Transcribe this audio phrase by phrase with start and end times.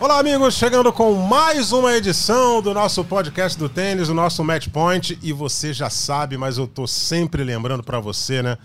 [0.00, 4.66] Olá, amigos, chegando com mais uma edição do nosso podcast do tênis, o nosso Match
[4.68, 5.18] Point.
[5.22, 8.56] E você já sabe, mas eu tô sempre lembrando para você, né?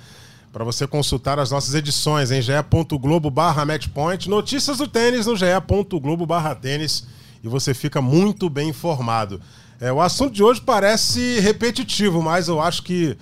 [0.53, 6.25] Para você consultar as nossas edições em ge.globo barra matchpoint, notícias do tênis no ge.globo
[6.25, 7.05] barra tênis
[7.43, 9.41] e você fica muito bem informado.
[9.81, 13.17] É, o assunto de hoje parece repetitivo, mas eu acho que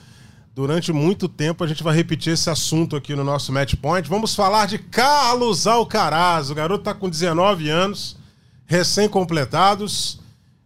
[0.54, 4.08] durante muito tempo a gente vai repetir esse assunto aqui no nosso Match Point.
[4.08, 6.50] Vamos falar de Carlos Alcaraz.
[6.50, 8.18] O garoto está com 19 anos,
[8.66, 10.20] recém-completados,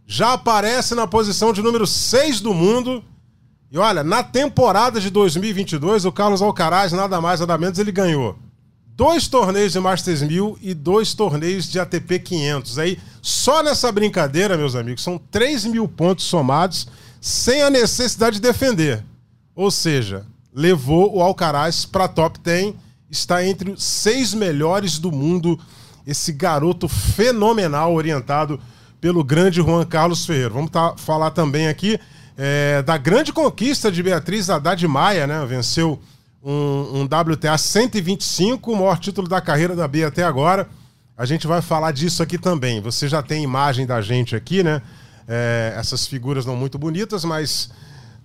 [0.06, 3.04] já aparece na posição de número 6 do mundo.
[3.72, 8.38] E olha, na temporada de 2022, o Carlos Alcaraz, nada mais nada menos, ele ganhou
[8.98, 12.80] dois torneios de Masters 1000 e dois torneios de ATP 500.
[12.80, 16.88] Aí, só nessa brincadeira, meus amigos, são 3 mil pontos somados
[17.22, 19.04] sem a necessidade de defender.
[19.58, 22.76] Ou seja, levou o Alcaraz para top 10,
[23.10, 25.60] está entre os seis melhores do mundo.
[26.06, 28.60] Esse garoto fenomenal, orientado
[29.02, 30.52] pelo grande Juan Carlos Ferreira.
[30.52, 32.00] Vamos tá, falar também aqui
[32.38, 35.44] é, da grande conquista de Beatriz Haddad Maia, né?
[35.48, 36.00] Venceu
[36.44, 40.70] um, um WTA 125, o maior título da carreira da Bia até agora.
[41.18, 42.80] A gente vai falar disso aqui também.
[42.80, 44.84] Você já tem imagem da gente aqui, né?
[45.28, 47.72] É, essas figuras não muito bonitas, mas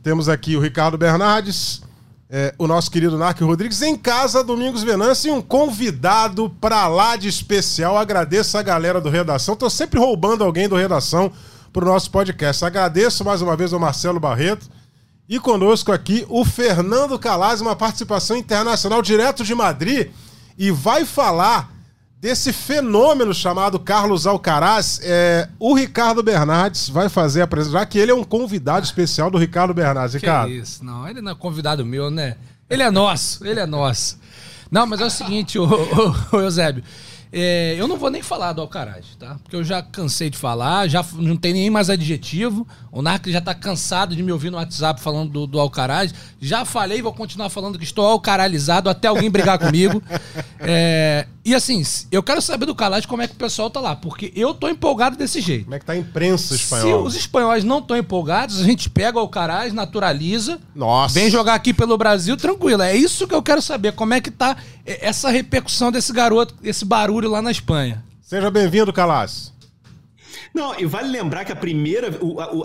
[0.03, 1.81] temos aqui o Ricardo Bernardes,
[2.28, 7.14] é, o nosso querido Narc Rodrigues, em casa, Domingos Venâncio, e um convidado para lá
[7.14, 7.97] de especial.
[7.97, 9.55] Agradeço a galera do Redação.
[9.55, 11.30] Estou sempre roubando alguém do Redação
[11.73, 12.64] para o nosso podcast.
[12.64, 14.69] Agradeço mais uma vez ao Marcelo Barreto
[15.28, 20.11] e conosco aqui o Fernando Calaz, uma participação internacional direto de Madrid,
[20.58, 21.71] e vai falar
[22.22, 25.00] desse fenômeno chamado Carlos Alcaraz.
[25.02, 29.28] É, o Ricardo Bernardes vai fazer a presença, já que ele é um convidado especial
[29.28, 30.14] do Ricardo Bernardes.
[30.14, 30.52] Que Ricardo.
[30.52, 32.36] isso, não, ele não é convidado meu, né?
[32.70, 34.20] Ele é nosso, ele é nosso.
[34.70, 36.84] Não, mas é o seguinte, ô, ô, ô Eusébio,
[37.33, 39.37] é, eu não vou nem falar do Alcaraz, tá?
[39.43, 42.67] Porque eu já cansei de falar, já não tem nem mais adjetivo.
[42.91, 46.15] O Narc já tá cansado de me ouvir no WhatsApp falando do, do Alcaraz.
[46.39, 50.03] Já falei, vou continuar falando que estou alcaralizado até alguém brigar comigo.
[50.65, 51.83] É, e assim,
[52.13, 54.69] eu quero saber do Calais como é que o pessoal tá lá, porque eu tô
[54.69, 55.64] empolgado desse jeito.
[55.64, 57.03] Como é que tá a imprensa Se espanhola?
[57.03, 61.19] os espanhóis não estão empolgados, a gente pega o Alcaraz, naturaliza, Nossa.
[61.19, 62.83] vem jogar aqui pelo Brasil tranquilo.
[62.83, 66.85] É isso que eu quero saber, como é que tá essa repercussão desse garoto, esse
[66.85, 68.05] barulho lá na Espanha.
[68.20, 69.53] Seja bem-vindo, Calaz.
[70.55, 72.09] Não, e vale lembrar que a primeira,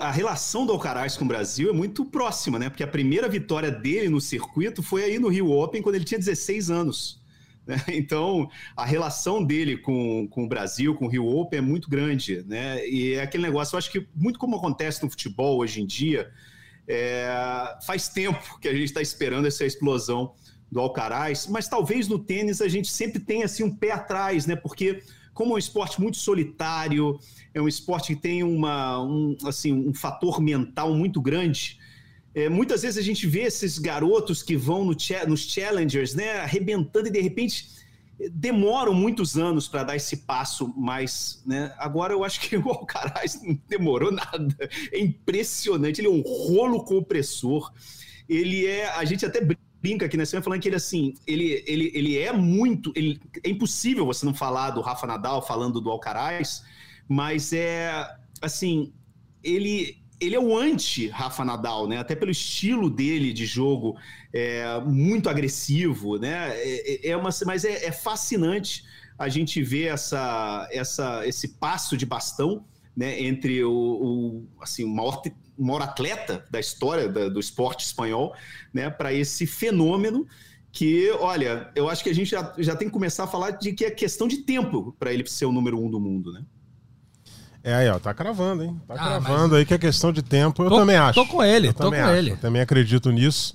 [0.00, 2.68] a, a relação do Alcaraz com o Brasil é muito próxima, né?
[2.68, 6.18] Porque a primeira vitória dele no circuito foi aí no Rio Open, quando ele tinha
[6.18, 7.20] 16 anos.
[7.66, 7.82] né?
[7.88, 12.44] Então, a relação dele com, com o Brasil, com o Rio Open, é muito grande,
[12.46, 12.86] né?
[12.86, 16.30] E é aquele negócio, eu acho que muito como acontece no futebol hoje em dia,
[16.86, 20.34] é, faz tempo que a gente está esperando essa explosão
[20.70, 24.54] do Alcaraz, mas talvez no tênis a gente sempre tenha assim um pé atrás, né?
[24.56, 25.02] Porque
[25.34, 27.18] como é um esporte muito solitário,
[27.54, 31.78] é um esporte que tem uma, um, assim, um fator mental muito grande.
[32.34, 36.40] é, muitas vezes a gente vê esses garotos que vão no cha- nos challengers, né,
[36.40, 37.68] arrebentando e de repente
[38.32, 41.72] demoram muitos anos para dar esse passo mais, né?
[41.78, 44.68] Agora eu acho que o Alcaraz não demorou nada.
[44.92, 47.72] É impressionante, ele é um rolo compressor.
[48.28, 49.62] Ele é, a gente até brinca
[50.04, 54.04] aqui na semana falando que ele assim, ele, ele, ele é muito, ele, é impossível
[54.04, 56.64] você não falar do Rafa Nadal falando do Alcaraz,
[57.08, 57.90] mas é
[58.42, 58.92] assim,
[59.42, 61.96] ele ele é o anti-Rafa Nadal, né?
[61.98, 63.96] Até pelo estilo dele de jogo,
[64.32, 66.50] é muito agressivo, né?
[66.56, 68.84] É, é uma, mas é, é fascinante
[69.18, 72.64] a gente ver essa, essa, esse passo de bastão,
[72.98, 73.22] né?
[73.22, 75.22] Entre o, o assim, o maior,
[75.56, 78.34] o maior atleta da história da, do esporte espanhol,
[78.74, 78.90] né?
[78.90, 80.26] Para esse fenômeno
[80.72, 83.72] que, olha, eu acho que a gente já, já tem que começar a falar de
[83.72, 86.42] que é questão de tempo para ele ser o número um do mundo, né?
[87.62, 88.80] É aí, ó, tá cravando, hein?
[88.88, 90.64] Tá Ah, cravando aí que é questão de tempo.
[90.64, 91.14] Eu Tô- também acho.
[91.14, 92.30] tô com ele, Eu tô também com acho, ele.
[92.32, 93.54] Eu também acredito nisso.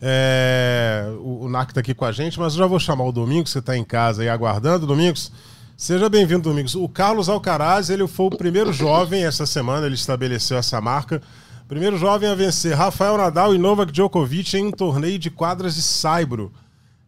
[0.00, 3.12] É, o, o NAC tá aqui com a gente, mas eu já vou chamar o
[3.12, 4.86] Domingos, que tá em casa aí aguardando.
[4.86, 5.30] Domingos,
[5.78, 6.74] seja bem-vindo, Domingos.
[6.74, 11.22] O Carlos Alcaraz, ele foi o primeiro jovem essa semana, ele estabeleceu essa marca.
[11.68, 15.82] Primeiro jovem a vencer Rafael Nadal e Novak Djokovic em um torneio de quadras de
[15.82, 16.52] saibro.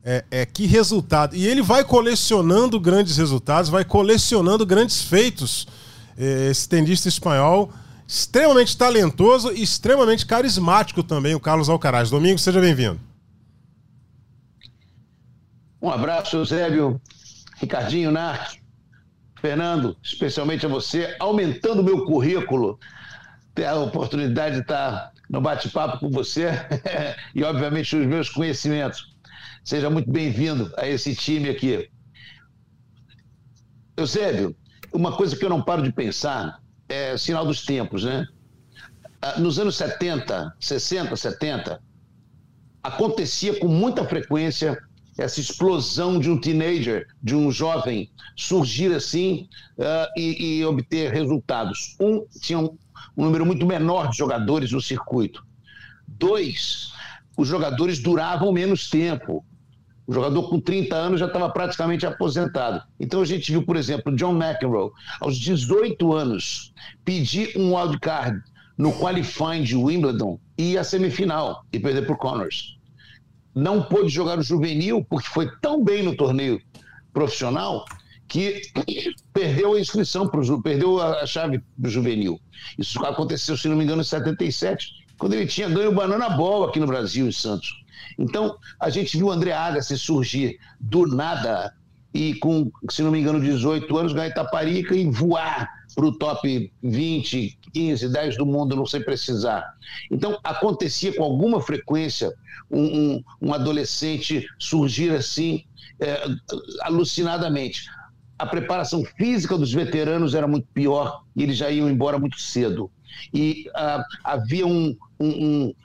[0.04, 1.34] É, é, que resultado.
[1.34, 5.66] E ele vai colecionando grandes resultados, vai colecionando grandes feitos.
[6.16, 7.72] É, Esse tenista espanhol
[8.06, 12.08] extremamente talentoso e extremamente carismático também, o Carlos Alcaraz.
[12.08, 13.00] Domingos, seja bem-vindo.
[15.82, 17.00] Um abraço, Eusébio,
[17.56, 18.59] Ricardinho, Narc,
[19.40, 22.78] Fernando, especialmente a você, aumentando o meu currículo,
[23.54, 26.50] ter a oportunidade de estar no bate-papo com você
[27.34, 29.16] e, obviamente, os meus conhecimentos.
[29.64, 31.90] Seja muito bem-vindo a esse time aqui.
[33.96, 34.54] Eusébio,
[34.92, 38.26] uma coisa que eu não paro de pensar é sinal dos tempos, né?
[39.22, 41.82] Ah, nos anos 70, 60, 70,
[42.82, 44.78] acontecia com muita frequência
[45.20, 51.94] essa explosão de um teenager, de um jovem, surgir assim uh, e, e, obter resultados.
[52.00, 52.78] Um, tinha um,
[53.14, 55.44] um número muito menor de jogadores no circuito.
[56.08, 56.92] Dois,
[57.36, 59.44] os jogadores duravam menos tempo.
[60.06, 62.82] O jogador com 30 anos já estava praticamente aposentado.
[62.98, 64.90] Então a gente viu, por exemplo, John McEnroe,
[65.20, 66.72] aos 18 anos,
[67.04, 68.42] pedir um wildcard
[68.76, 72.79] no qualifying de Wimbledon e a semifinal e perder por Connors
[73.60, 76.60] não pôde jogar o juvenil porque foi tão bem no torneio
[77.12, 77.84] profissional
[78.26, 78.62] que
[79.32, 82.40] perdeu a inscrição, pro, perdeu a chave para o juvenil.
[82.78, 86.64] Isso aconteceu, se não me engano, em 77, quando ele tinha ganho o Banana Ball
[86.64, 87.84] aqui no Brasil, em Santos.
[88.18, 91.74] Então, a gente viu o André Agassi surgir do nada
[92.14, 96.72] e com, se não me engano, 18 anos, ganhar Itaparica e voar para o top
[96.82, 99.74] 20, 15, 10 do mundo, não sei precisar.
[100.10, 102.32] Então, acontecia com alguma frequência
[102.70, 105.64] um, um, um adolescente surgir assim,
[106.00, 106.22] é,
[106.80, 107.84] alucinadamente.
[108.38, 112.90] A preparação física dos veteranos era muito pior e eles já iam embora muito cedo.
[113.32, 114.96] E ah, havia um,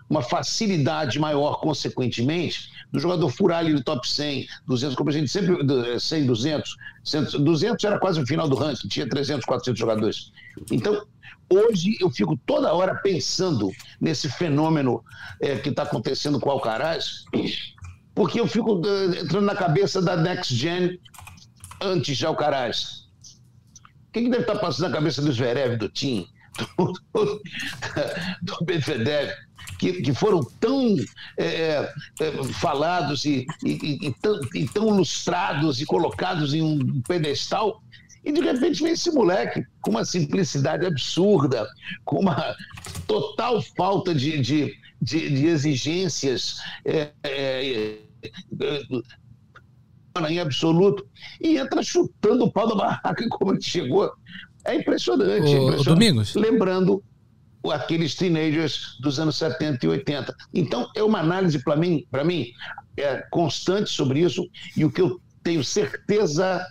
[0.09, 5.27] uma facilidade maior, consequentemente, do jogador furar ali no top 100, 200, como a gente
[5.27, 5.57] sempre,
[5.99, 10.31] 100, 200, 100, 200 era quase o final do ranking, tinha 300, 400 jogadores.
[10.71, 11.05] Então,
[11.49, 13.69] hoje eu fico toda hora pensando
[13.99, 15.03] nesse fenômeno
[15.41, 17.25] é, que está acontecendo com o Alcaraz,
[18.13, 20.97] porque eu fico uh, entrando na cabeça da Next Gen
[21.81, 23.05] antes de Alcaraz.
[24.07, 26.25] O que, que deve estar tá passando na cabeça do Zverev, do Tim,
[26.57, 27.41] do, do,
[28.41, 29.31] do Medvedev?
[29.77, 30.95] que, que foram tão
[31.37, 37.01] é, é, é, falados e, e, e, tão, e tão lustrados e colocados em um
[37.01, 37.81] pedestal,
[38.23, 41.67] e de repente vem esse moleque com uma simplicidade absurda,
[42.03, 42.55] com uma
[43.07, 47.99] total falta de, de, de, de exigências é, é,
[48.61, 48.81] é,
[50.29, 51.07] em absoluto,
[51.41, 54.11] e entra chutando o pau da barraca como ele chegou.
[54.65, 55.45] É impressionante.
[55.55, 55.85] O, impressionante.
[55.85, 56.35] Domingos.
[56.35, 57.03] Lembrando
[57.71, 60.35] aqueles teenagers dos anos 70 e 80.
[60.53, 62.51] Então, é uma análise para mim, para mim
[62.97, 66.65] é constante sobre isso, e o que eu tenho certeza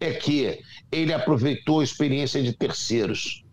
[0.00, 0.58] é que
[0.90, 3.44] ele aproveitou a experiência de terceiros.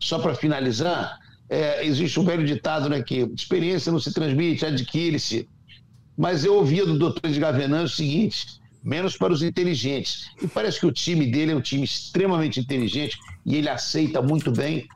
[0.00, 1.18] Só para finalizar,
[1.48, 5.48] é, existe um velho ditado né, que experiência não se transmite, adquire-se.
[6.16, 10.30] Mas eu ouvia do doutor de Gavenan o seguinte: menos para os inteligentes.
[10.42, 14.50] E parece que o time dele é um time extremamente inteligente e ele aceita muito
[14.50, 14.86] bem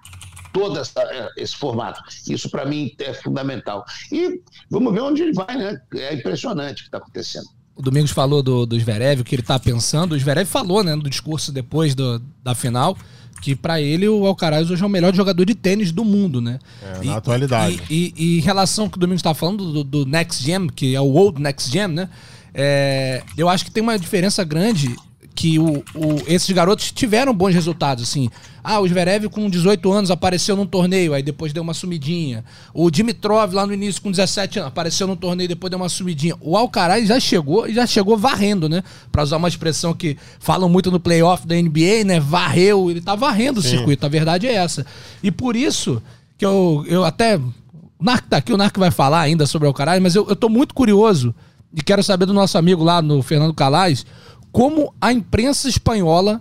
[0.53, 2.03] todo essa, é, esse formato.
[2.29, 3.85] Isso, para mim, é fundamental.
[4.11, 4.41] E
[4.71, 5.81] vamos ver onde ele vai, né?
[5.95, 7.47] É impressionante o que está acontecendo.
[7.75, 10.13] O Domingos falou do, do Zverev, o que ele está pensando.
[10.13, 12.97] O Zverev falou, né, no discurso depois do, da final,
[13.41, 16.59] que para ele o Alcaraz hoje é o melhor jogador de tênis do mundo, né?
[16.83, 17.83] É, na atualidade.
[17.91, 20.69] E, e, e, em relação ao que o Domingos está falando do, do, Next Gen,
[20.69, 22.09] que é o Old Next Gen, né?
[22.55, 24.95] É, eu acho que tem uma diferença grande
[25.35, 28.29] que o, o, esses garotos tiveram bons resultados, assim.
[28.63, 32.45] Ah, o Zverev com 18 anos apareceu num torneio, aí depois deu uma sumidinha.
[32.73, 36.37] O Dimitrov lá no início com 17 anos apareceu num torneio, depois deu uma sumidinha.
[36.41, 38.85] O Alcaraz já chegou e já chegou varrendo, né?
[39.11, 42.21] Pra usar uma expressão que falam muito no playoff da NBA, né?
[42.21, 43.69] Varreu, ele tá varrendo Sim.
[43.69, 44.87] o circuito, a verdade é essa.
[45.23, 46.03] E por isso
[46.37, 47.37] que eu, eu até...
[47.37, 50.37] O Narc tá aqui, o Narc vai falar ainda sobre o Alcaraz, mas eu, eu
[50.37, 51.35] tô muito curioso
[51.75, 54.05] e quero saber do nosso amigo lá no Fernando Calais
[54.53, 56.41] como a imprensa espanhola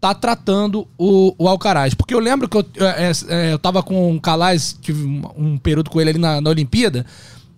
[0.00, 1.94] tá tratando o, o Alcaraz.
[1.94, 5.04] Porque eu lembro que eu, é, é, eu tava com o Calais, tive
[5.38, 7.06] um, período com ele ali na, na Olimpíada,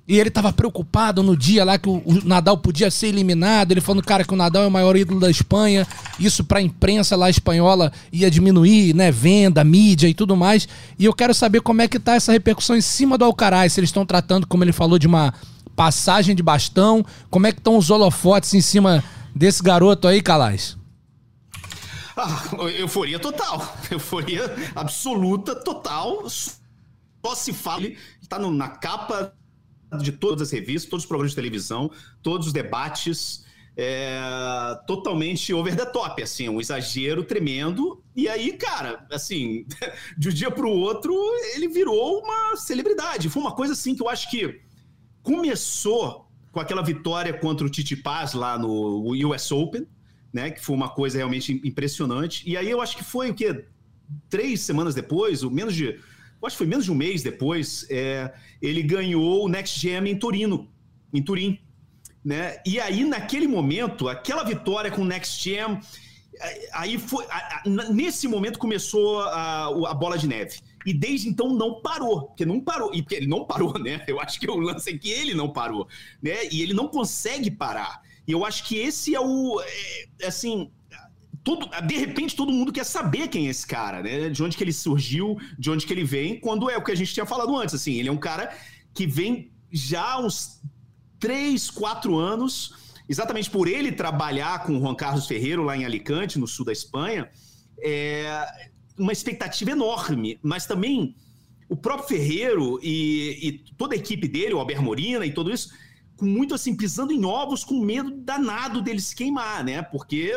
[0.06, 3.72] e ele tava preocupado no dia lá que o, o, Nadal podia ser eliminado.
[3.72, 5.86] Ele falando, cara, que o Nadal é o maior ídolo da Espanha.
[6.20, 9.10] Isso pra imprensa lá espanhola ia diminuir, né?
[9.10, 10.68] Venda, mídia e tudo mais.
[10.98, 13.72] E eu quero saber como é que tá essa repercussão em cima do Alcaraz.
[13.72, 15.32] Se eles estão tratando, como ele falou, de uma
[15.74, 17.04] passagem de bastão.
[17.30, 19.02] Como é que estão os holofotes em cima
[19.34, 20.76] desse garoto aí, Calais?
[22.16, 22.42] Ah,
[22.78, 23.76] euforia total.
[23.90, 26.28] Euforia absoluta, total.
[26.30, 27.86] Só se fala.
[28.22, 29.34] Está na capa
[30.00, 31.90] de todas as revistas, todos os programas de televisão,
[32.22, 33.44] todos os debates.
[33.76, 34.20] é,
[34.86, 38.02] totalmente over the top, assim, um exagero tremendo.
[38.14, 39.66] E aí, cara, assim,
[40.16, 41.12] de um dia para o outro,
[41.54, 43.28] ele virou uma celebridade.
[43.28, 44.60] Foi uma coisa assim que eu acho que
[45.24, 49.84] começou com aquela vitória contra o Titi Paz lá no US Open,
[50.32, 50.50] né?
[50.50, 52.48] Que foi uma coisa realmente impressionante.
[52.48, 53.64] E aí eu acho que foi o quê?
[54.28, 55.98] Três semanas depois, ou menos de.
[56.44, 60.18] Acho que foi menos de um mês depois, é, ele ganhou o Next Gem em
[60.18, 60.68] Turino,
[61.10, 61.58] em Turim.
[62.22, 62.58] Né?
[62.66, 65.80] E aí, naquele momento, aquela vitória com o Next Gen,
[66.72, 67.24] aí foi.
[67.90, 70.58] Nesse momento começou a, a bola de neve.
[70.84, 72.94] E desde então não parou, porque não parou.
[72.94, 74.04] E porque ele não parou, né?
[74.06, 75.88] Eu acho que o lance é que ele não parou,
[76.22, 76.46] né?
[76.50, 78.02] E ele não consegue parar.
[78.26, 79.60] E eu acho que esse é o.
[80.20, 80.70] É, assim.
[81.42, 84.30] Todo, de repente todo mundo quer saber quem é esse cara, né?
[84.30, 86.94] De onde que ele surgiu, de onde que ele vem, quando é o que a
[86.94, 88.56] gente tinha falado antes, assim, ele é um cara
[88.94, 90.62] que vem já uns
[91.20, 96.38] três, quatro anos, exatamente por ele trabalhar com o Juan Carlos Ferreiro lá em Alicante,
[96.38, 97.30] no sul da Espanha,
[97.78, 101.14] é uma expectativa enorme, mas também
[101.68, 105.72] o próprio Ferreiro e, e toda a equipe dele, o Albert Morina e tudo isso,
[106.16, 109.82] com muito assim, pisando em ovos, com medo danado dele se queimar, né?
[109.82, 110.32] Porque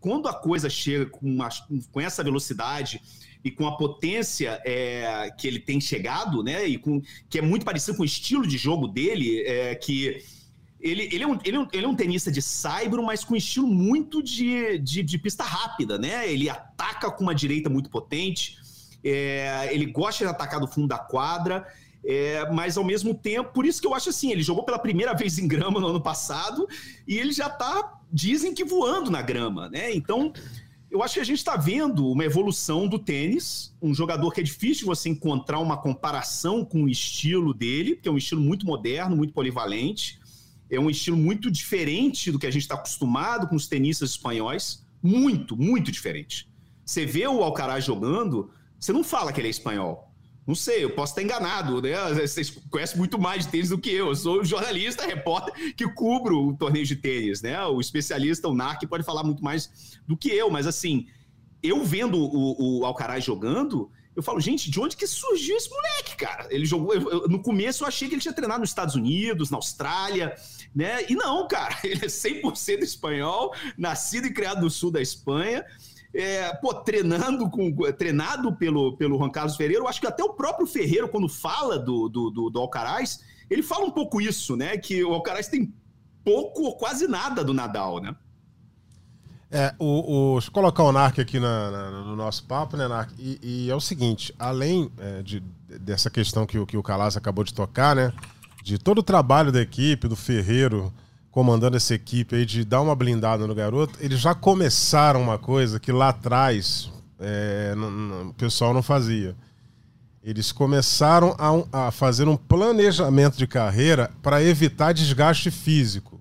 [0.00, 1.48] quando a coisa chega com, uma,
[1.92, 3.00] com essa velocidade
[3.44, 6.66] e com a potência é, que ele tem chegado, né?
[6.66, 10.22] E com que é muito parecido com o estilo de jogo dele, é, que
[10.80, 13.36] ele, ele, é um, ele, é um, ele é um tenista de saibro, mas com
[13.36, 16.30] estilo muito de, de, de, pista rápida, né?
[16.30, 18.56] Ele ataca com uma direita muito potente,
[19.04, 21.66] é, ele gosta de atacar do fundo da quadra,
[22.04, 25.14] é, mas ao mesmo tempo, por isso que eu acho assim, ele jogou pela primeira
[25.14, 26.66] vez em grama no ano passado
[27.06, 29.94] e ele já tá, dizem que voando na grama, né?
[29.94, 30.32] Então,
[30.90, 34.42] eu acho que a gente está vendo uma evolução do tênis, um jogador que é
[34.42, 39.14] difícil você encontrar uma comparação com o estilo dele, que é um estilo muito moderno,
[39.14, 40.19] muito polivalente,
[40.70, 44.86] é um estilo muito diferente do que a gente está acostumado com os tenistas espanhóis,
[45.02, 46.48] muito, muito diferente.
[46.84, 50.10] Você vê o Alcaraz jogando, você não fala que ele é espanhol.
[50.46, 51.92] Não sei, eu posso estar enganado, né?
[52.14, 54.08] Vocês conhecem muito mais de tênis do que eu.
[54.08, 57.64] Eu sou jornalista, repórter que cubro o torneio de tênis, né?
[57.66, 61.06] O especialista, o NARC, pode falar muito mais do que eu, mas assim,
[61.62, 66.16] eu vendo o, o Alcaraz jogando, eu falo, gente, de onde que surgiu esse moleque,
[66.16, 66.48] cara?
[66.50, 66.94] Ele jogou.
[66.94, 70.34] Eu, no começo eu achei que ele tinha treinado nos Estados Unidos, na Austrália,
[70.74, 71.04] né?
[71.08, 75.64] E não, cara, ele é 100% espanhol, nascido e criado no sul da Espanha
[76.14, 79.84] é, pô, treinando com, treinado pelo, pelo Juan Carlos Ferreira.
[79.88, 83.86] Acho que até o próprio Ferreira, quando fala do, do, do, do Alcaraz, ele fala
[83.86, 84.76] um pouco isso, né?
[84.76, 85.72] Que o Alcaraz tem
[86.24, 88.14] pouco ou quase nada do Nadal, né?
[89.52, 93.10] É, o, o, colocar o Narc aqui na, na, no nosso papo, né, Narc?
[93.18, 95.40] E, e é o seguinte, além é, de,
[95.80, 98.12] dessa questão que, que o Calas acabou de tocar, né?
[98.62, 100.92] De todo o trabalho da equipe, do Ferreiro,
[101.30, 105.78] comandando essa equipe aí de dar uma blindada no garoto, eles já começaram uma coisa
[105.78, 107.74] que lá atrás é,
[108.28, 109.36] o pessoal não fazia.
[110.22, 116.20] Eles começaram a, a fazer um planejamento de carreira para evitar desgaste físico.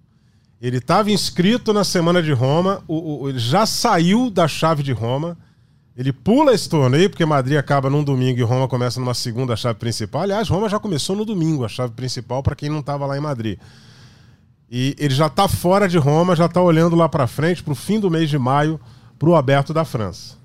[0.61, 4.91] Ele estava inscrito na semana de Roma, o, o, ele já saiu da chave de
[4.91, 5.37] Roma.
[5.99, 9.77] Ele pula esse torneio, porque Madrid acaba num domingo e Roma começa numa segunda chave
[9.77, 10.21] principal.
[10.21, 13.19] Aliás, Roma já começou no domingo, a chave principal, para quem não estava lá em
[13.19, 13.59] Madrid.
[14.71, 17.75] E ele já está fora de Roma, já está olhando lá para frente, para o
[17.75, 18.79] fim do mês de maio,
[19.19, 20.37] para o aberto da França.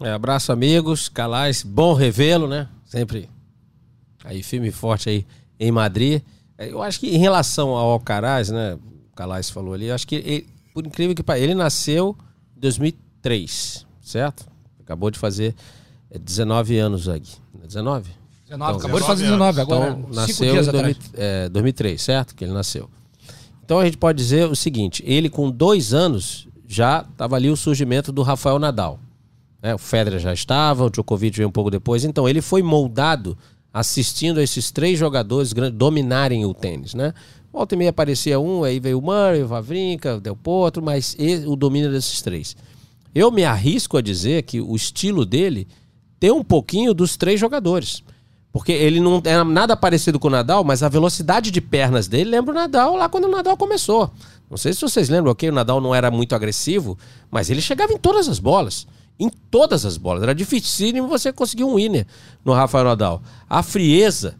[0.00, 1.08] É, abraço, amigos.
[1.08, 2.66] Calais, bom revê-lo, né?
[2.84, 3.30] Sempre
[4.24, 5.24] aí firme e forte aí
[5.60, 6.20] em Madrid.
[6.58, 8.74] É, eu acho que em relação ao Alcaraz, né?
[8.74, 12.16] O Calais falou ali, acho que ele, por incrível que pareça, ele nasceu
[12.56, 12.60] em
[13.26, 14.46] 2003, certo?
[14.80, 15.54] Acabou de fazer
[16.18, 17.32] 19 é, anos aqui.
[17.66, 18.10] 19?
[18.48, 19.90] 19, então, acabou de fazer 19 agora.
[19.90, 22.34] Então, nasceu em 2000, é, 2003, certo?
[22.34, 22.88] Que ele nasceu.
[23.64, 27.56] Então a gente pode dizer o seguinte: ele com dois anos já estava ali o
[27.56, 29.00] surgimento do Rafael Nadal.
[29.60, 32.04] É, o Federer já estava, o Djokovic veio um pouco depois.
[32.04, 33.36] Então ele foi moldado
[33.74, 37.12] assistindo esses três jogadores dominarem o tênis, né?
[37.52, 41.16] Volta e meia aparecia um, aí veio o Murray, o Vavrinka, o Del Potro, mas
[41.18, 42.54] ele, o domínio desses três.
[43.16, 45.66] Eu me arrisco a dizer que o estilo dele
[46.20, 48.02] tem um pouquinho dos três jogadores.
[48.52, 52.28] Porque ele não era nada parecido com o Nadal, mas a velocidade de pernas dele
[52.28, 54.10] lembra o Nadal lá quando o Nadal começou.
[54.50, 55.48] Não sei se vocês lembram, ok?
[55.48, 56.98] O Nadal não era muito agressivo,
[57.30, 58.86] mas ele chegava em todas as bolas.
[59.18, 60.22] Em todas as bolas.
[60.22, 62.06] Era difícil você conseguir um winner
[62.44, 63.22] no Rafael Nadal.
[63.48, 64.34] A frieza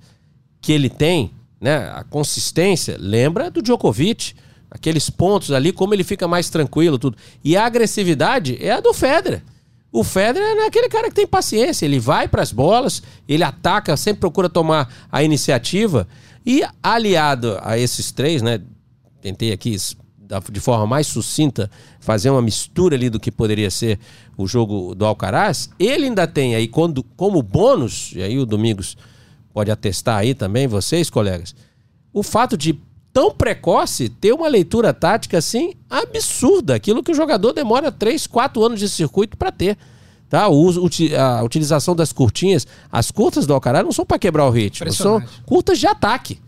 [0.60, 1.90] que ele tem, né?
[1.94, 4.34] A consistência, lembra do Djokovic.
[4.76, 7.16] Aqueles pontos ali, como ele fica mais tranquilo, tudo.
[7.42, 9.42] E a agressividade é a do Federer.
[9.90, 13.96] O Federer é aquele cara que tem paciência, ele vai para as bolas, ele ataca,
[13.96, 16.06] sempre procura tomar a iniciativa.
[16.44, 18.60] E aliado a esses três, né?
[19.22, 19.74] tentei aqui
[20.52, 23.98] de forma mais sucinta fazer uma mistura ali do que poderia ser
[24.36, 28.96] o jogo do Alcaraz, ele ainda tem aí quando, como bônus, e aí o Domingos
[29.54, 31.54] pode atestar aí também, vocês, colegas,
[32.12, 32.78] o fato de
[33.16, 38.62] tão precoce ter uma leitura tática assim absurda, aquilo que o jogador demora 3, 4
[38.62, 39.78] anos de circuito para ter.
[40.28, 40.46] Tá?
[40.48, 40.86] O uso,
[41.18, 45.22] a utilização das curtinhas, as curtas do Alcaraz não são para quebrar o ritmo, são
[45.46, 46.38] curtas de ataque,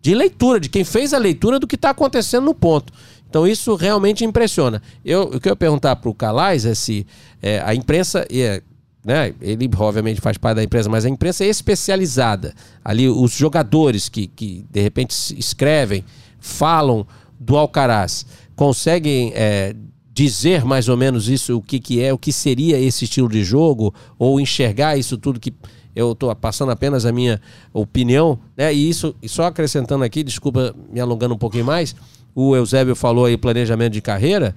[0.00, 2.90] de leitura, de quem fez a leitura do que está acontecendo no ponto.
[3.28, 4.80] Então isso realmente impressiona.
[5.04, 7.06] Eu, o que eu ia perguntar para o Calais é se
[7.42, 8.62] é, a imprensa, é,
[9.04, 12.54] né, ele obviamente faz parte da imprensa, mas a imprensa é especializada.
[12.84, 16.04] Ali os jogadores que, que de repente escrevem,
[16.40, 17.06] falam
[17.38, 18.24] do Alcaraz,
[18.56, 19.74] conseguem é,
[20.12, 23.44] dizer mais ou menos isso, o que, que é, o que seria esse estilo de
[23.44, 25.52] jogo, ou enxergar isso tudo que
[25.94, 27.40] eu estou passando apenas a minha
[27.72, 28.72] opinião, né?
[28.74, 31.94] E isso, e só acrescentando aqui, desculpa me alongando um pouquinho mais,
[32.34, 34.54] o Eusébio falou aí planejamento de carreira.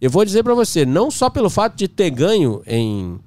[0.00, 3.18] Eu vou dizer para você, não só pelo fato de ter ganho em,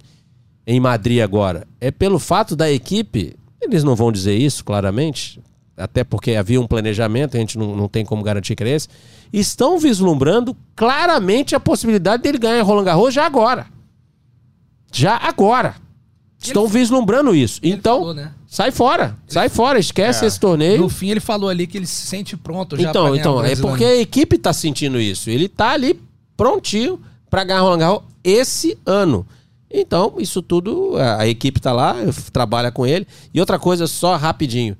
[0.66, 5.40] em Madrid agora, é pelo fato da equipe, eles não vão dizer isso claramente,
[5.76, 8.88] até porque havia um planejamento, a gente não, não tem como garantir que é esse,
[9.34, 13.68] estão vislumbrando claramente a possibilidade dele ganhar Roland Garros já agora.
[14.92, 15.76] Já agora.
[16.40, 17.60] Estão ele, vislumbrando isso.
[17.64, 18.32] Então, falou, né?
[18.48, 19.04] sai fora.
[19.04, 20.28] Ele, sai fora, esquece é.
[20.28, 20.82] esse torneio.
[20.82, 23.86] No fim, ele falou ali que ele se sente pronto já Então, então é porque
[23.86, 25.30] a equipe está sentindo isso.
[25.30, 26.00] Ele está ali
[26.36, 27.00] prontinho
[27.30, 29.26] para ganhar Roland Garros esse ano.
[29.74, 31.96] Então, isso tudo, a, equipe está lá,
[32.32, 33.08] trabalha com ele.
[33.34, 34.76] E outra coisa, só rapidinho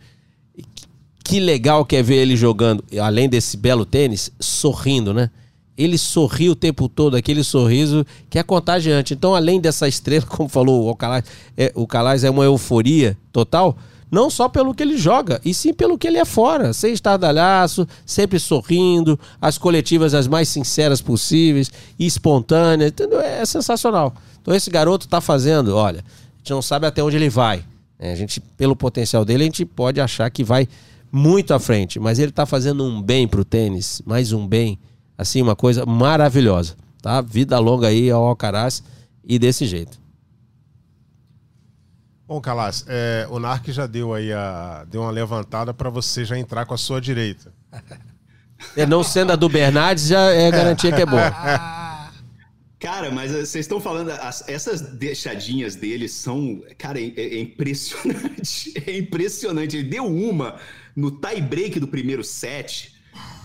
[1.24, 5.30] que legal que é ver ele jogando, além desse belo tênis, sorrindo, né?
[5.78, 9.14] Ele sorri o tempo todo, aquele sorriso que é contagiante.
[9.14, 11.24] Então, além dessa estrela, como falou o Alcaraz,
[11.58, 13.78] é, o Calais é uma euforia total,
[14.12, 17.88] não só pelo que ele joga, e sim pelo que ele é fora, sem estardalhaço,
[18.06, 23.22] sempre sorrindo, as coletivas as mais sinceras possíveis, espontâneas, entendeu?
[23.22, 24.14] É sensacional.
[24.42, 27.64] Então esse garoto tá fazendo, olha, a gente não sabe até onde ele vai.
[28.00, 28.12] Né?
[28.12, 30.68] A gente, pelo potencial dele, a gente pode achar que vai
[31.12, 34.80] muito à frente, mas ele está fazendo um bem para o tênis, mais um bem,
[35.18, 37.20] assim, uma coisa maravilhosa, tá?
[37.20, 38.82] Vida longa aí ao Alcaraz
[39.24, 40.00] e desse jeito.
[42.26, 46.40] Bom, Calas, é, o Narc já deu aí a, deu uma levantada para você já
[46.40, 47.52] entrar com a sua direita.
[48.78, 51.34] É, não sendo a do Bernardes, já é garantia que é boa.
[52.82, 58.74] Cara, mas vocês estão falando, as, essas deixadinhas dele são, cara, é, é, impressionante.
[58.88, 59.78] É impressionante.
[59.78, 60.60] Ele deu uma
[60.96, 62.96] no tie break do primeiro set.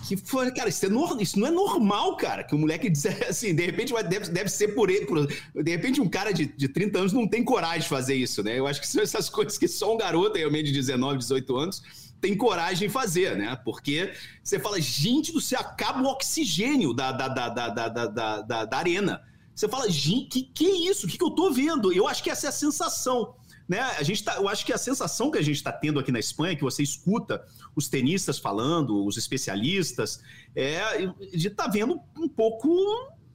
[0.09, 2.45] Que foi, cara, isso, é no, isso não é normal, cara.
[2.45, 5.05] Que o moleque disser assim, de repente vai, deve, deve ser por ele.
[5.05, 8.43] Por, de repente, um cara de, de 30 anos não tem coragem de fazer isso,
[8.43, 8.59] né?
[8.59, 11.83] Eu acho que são essas coisas que só um garoto, realmente, de 19, 18 anos,
[12.21, 13.57] tem coragem de fazer, né?
[13.65, 18.43] Porque você fala, gente do céu, acaba o oxigênio da, da, da, da, da, da,
[18.43, 19.23] da, da arena.
[19.55, 21.07] Você fala, gente, que, que isso?
[21.07, 21.93] O que, que eu tô vendo?
[21.93, 23.35] Eu acho que essa é a sensação
[23.69, 23.81] né?
[23.81, 26.19] A gente tá, eu acho que a sensação que a gente está tendo aqui na
[26.19, 30.23] Espanha, que você escuta os tenistas falando, os especialistas,
[30.55, 32.69] é de estar tá vendo um pouco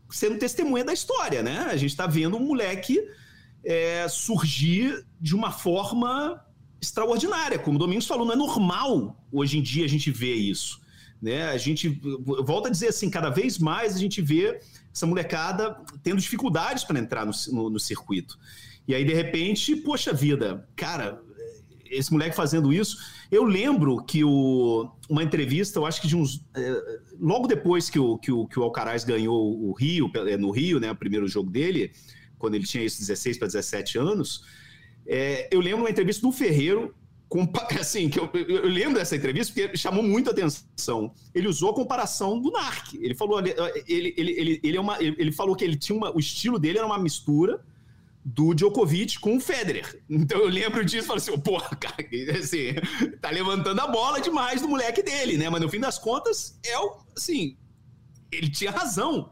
[0.09, 1.67] sendo testemunha da história, né?
[1.69, 2.99] A gente está vendo um moleque
[3.63, 6.43] é, surgir de uma forma
[6.81, 10.81] extraordinária, como o Domingos falou, não é normal hoje em dia a gente ver isso.
[11.21, 11.43] Né?
[11.43, 12.01] A gente
[12.43, 14.59] volta a dizer assim, cada vez mais a gente vê
[14.91, 18.39] essa molecada tendo dificuldades para entrar no, no, no circuito.
[18.87, 21.21] E aí, de repente, poxa vida, cara,
[21.91, 22.97] esse moleque fazendo isso.
[23.29, 26.43] Eu lembro que o, uma entrevista, eu acho que de uns.
[26.55, 30.79] É, logo depois que o, que, o, que o Alcaraz ganhou o Rio, no Rio,
[30.79, 31.91] né, o primeiro jogo dele,
[32.39, 34.43] quando ele tinha esses 16 para 17 anos,
[35.05, 36.95] é, eu lembro uma entrevista do Ferreiro.
[37.27, 37.47] Com,
[37.79, 41.13] assim, que eu, eu, lembro dessa entrevista porque chamou muito atenção.
[41.33, 42.93] Ele usou a comparação do Narc.
[42.95, 43.55] Ele falou, ele,
[43.87, 46.85] ele, ele, ele, é uma, ele falou que ele tinha uma, o estilo dele era
[46.85, 47.63] uma mistura
[48.23, 50.01] do Djokovic com o Federer.
[50.09, 51.95] Então eu lembro disso e falo assim, porra, cara,
[52.37, 52.75] assim,
[53.19, 55.49] tá levantando a bola demais do moleque dele, né?
[55.49, 57.57] Mas no fim das contas, é o, assim,
[58.31, 59.31] ele tinha razão,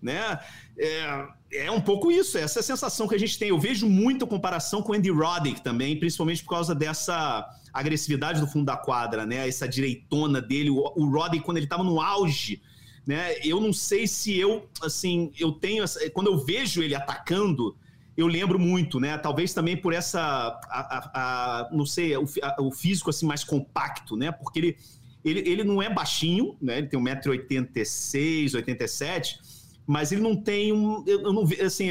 [0.00, 0.38] né?
[0.78, 3.48] É, é um pouco isso, essa é a sensação que a gente tem.
[3.50, 8.66] Eu vejo muita comparação com Andy Roddick também, principalmente por causa dessa agressividade do fundo
[8.66, 9.46] da quadra, né?
[9.46, 12.62] Essa direitona dele, o, Roddick quando ele tava no auge,
[13.06, 13.34] né?
[13.44, 15.84] Eu não sei se eu, assim, eu tenho,
[16.14, 17.76] quando eu vejo ele atacando,
[18.16, 19.18] eu lembro muito, né?
[19.18, 22.24] Talvez também por essa, a, a, a, não sei, o,
[22.60, 24.32] o, físico assim mais compacto, né?
[24.32, 24.76] Porque ele,
[25.22, 26.78] ele, ele não é baixinho, né?
[26.78, 29.51] Ele tem 1,86m, 87
[29.86, 31.90] mas ele não tem um, eu não assim,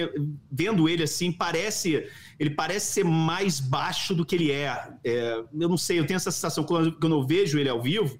[0.51, 2.07] vendo ele assim, parece,
[2.39, 4.89] ele parece ser mais baixo do que ele é.
[5.03, 8.19] é eu não sei, eu tenho essa sensação quando, quando eu vejo ele ao vivo,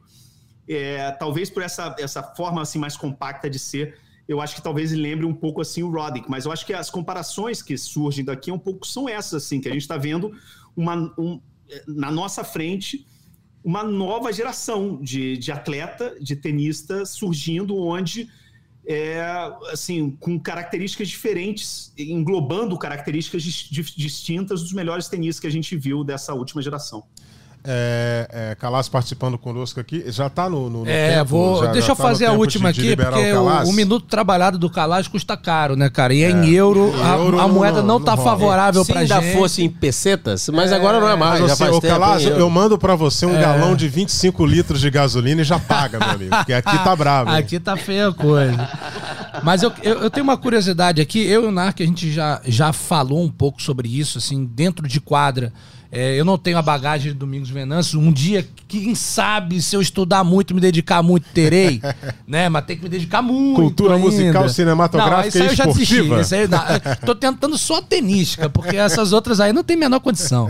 [0.68, 4.92] é, talvez por essa, essa forma assim mais compacta de ser, eu acho que talvez
[4.92, 8.24] ele lembre um pouco assim o Roddick, mas eu acho que as comparações que surgem
[8.24, 10.32] daqui um pouco são essas, assim, que a gente está vendo
[10.76, 11.42] uma, um,
[11.88, 13.06] na nossa frente
[13.64, 18.28] uma nova geração de, de atleta, de tenista surgindo, onde
[18.86, 19.22] é,
[19.72, 26.34] assim, com características diferentes, englobando características distintas dos melhores tenistas que a gente viu dessa
[26.34, 27.04] última geração.
[27.63, 30.04] É, é, Calas participando conosco aqui.
[30.08, 31.63] Já está no, no, no, É, tempo, vou.
[31.63, 34.58] já- deixa já eu tá fazer a última aqui, porque o o, o minuto trabalhado
[34.58, 36.13] do Calas custa caro, né, cara?
[36.13, 38.30] E é em euro, a, euro a moeda não, não tá rola.
[38.32, 39.38] favorável Se ainda gente.
[39.38, 41.39] fosse em pesetas, mas agora não é mais.
[41.39, 44.45] Mas já você, faz ô tempo, Calas, eu mando pra você um galão de 25
[44.45, 46.36] litros de gasolina e já paga, meu amigo.
[46.36, 47.30] Porque aqui tá bravo.
[47.30, 47.38] hein?
[47.38, 48.69] Aqui tá feia a coisa.
[49.43, 51.24] Mas eu, eu, eu tenho uma curiosidade aqui.
[51.26, 54.88] Eu e o Narc, a gente já, já falou um pouco sobre isso, assim, dentro
[54.88, 55.54] de quadra.
[55.92, 58.00] É, eu não tenho a bagagem de Domingos Venâncio.
[58.00, 61.82] Um dia, quem sabe, se eu estudar muito, me dedicar muito, terei.
[62.26, 62.48] né?
[62.48, 63.58] Mas tem que me dedicar muito.
[63.60, 64.06] Cultura ainda.
[64.06, 65.96] musical, cinematográfica não, isso aí e eu já desisti.
[66.02, 66.36] esportiva?
[66.36, 70.50] Aí, não, tô tentando só tenística, porque essas outras aí não tem a menor condição.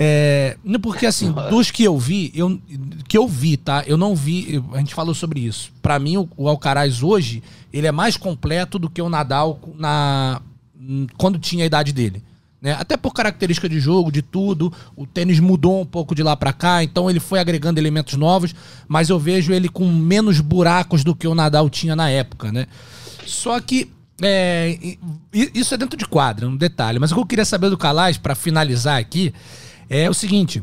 [0.00, 2.60] É, porque assim, dos que eu vi, eu,
[3.08, 3.82] que eu vi, tá?
[3.84, 5.72] Eu não vi, eu- a gente falou sobre isso.
[5.82, 10.40] Pra mim, o, o Alcaraz hoje, ele é mais completo do que o Nadal na,
[11.16, 12.22] quando tinha a idade dele.
[12.60, 12.72] Né?
[12.72, 16.52] Até por característica de jogo, de tudo, o tênis mudou um pouco de lá pra
[16.52, 18.54] cá, então ele foi agregando elementos novos,
[18.88, 22.66] mas eu vejo ele com menos buracos do que o Nadal tinha na época, né?
[23.24, 24.76] Só que é,
[25.32, 26.98] isso é dentro de quadra, um detalhe.
[26.98, 29.32] Mas o que eu queria saber do Calais, pra finalizar aqui,
[29.88, 30.62] é o seguinte: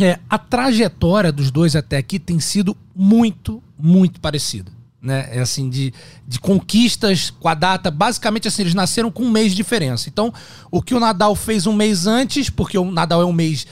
[0.00, 4.77] é, a trajetória dos dois até aqui tem sido muito, muito parecida.
[5.00, 5.28] Né?
[5.30, 5.94] É assim, de,
[6.26, 7.90] de conquistas com a data.
[7.90, 10.08] Basicamente, assim, eles nasceram com um mês de diferença.
[10.08, 10.32] Então,
[10.70, 13.66] o que o Nadal fez um mês antes, porque o Nadal é um mês.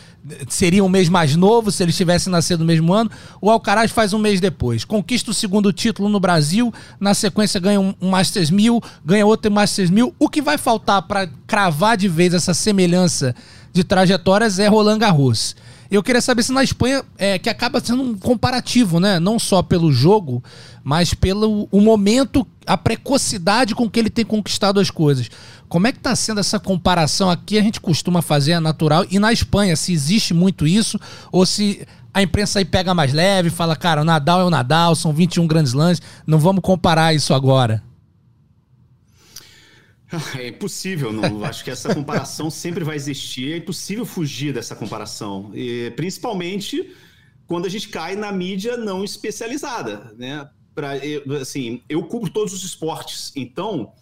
[0.49, 3.11] Seria um mês mais novo se eles tivessem nascido no mesmo ano.
[3.41, 4.85] O Alcaraz faz um mês depois.
[4.85, 6.73] Conquista o segundo título no Brasil.
[6.99, 10.15] Na sequência, ganha um, Masters 1000, ganha outro Masters 1000.
[10.19, 13.35] O que vai faltar para cravar de vez essa semelhança
[13.73, 15.55] de trajetórias é Roland Garros.
[15.91, 19.21] Eu queria saber se na Espanha, é, que acaba sendo um comparativo, né?
[19.21, 20.43] Não só pelo jogo,
[20.83, 25.31] mas pelo o momento, a precocidade com que ele tem conquistado as coisas.
[25.69, 27.59] Como é que tá sendo essa comparação aqui?
[27.59, 29.05] A gente costuma fazer, é natural.
[29.11, 30.99] E na Espanha, se existe muito isso,
[31.31, 34.95] ou se a imprensa aí pega mais leve, fala, cara, o Nadal é o Nadal,
[34.95, 37.83] são 21 grandes lãs, não vamos comparar isso agora.
[40.39, 41.45] É impossível, não.
[41.45, 43.53] Acho que essa comparação sempre vai existir.
[43.53, 45.51] É impossível fugir dessa comparação.
[45.55, 46.95] E, principalmente
[47.47, 50.49] quando a gente cai na mídia não especializada, né?
[50.75, 50.93] Pra,
[51.41, 53.93] assim, eu cubro todos os esportes, então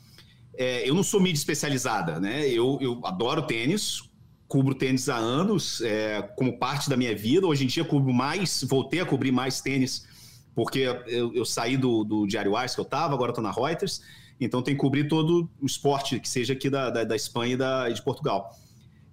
[0.56, 2.48] é, eu não sou mídia especializada, né?
[2.48, 4.02] Eu, eu adoro tênis,
[4.48, 7.46] cubro tênis há anos, é, como parte da minha vida.
[7.46, 10.06] Hoje em dia cubro mais, voltei a cobrir mais tênis,
[10.54, 14.00] porque eu, eu saí do, do Diário Ars que eu estava, agora estou na Reuters.
[14.44, 17.56] Então tem que cobrir todo o esporte que seja aqui da, da, da Espanha e,
[17.56, 18.50] da, de Portugal.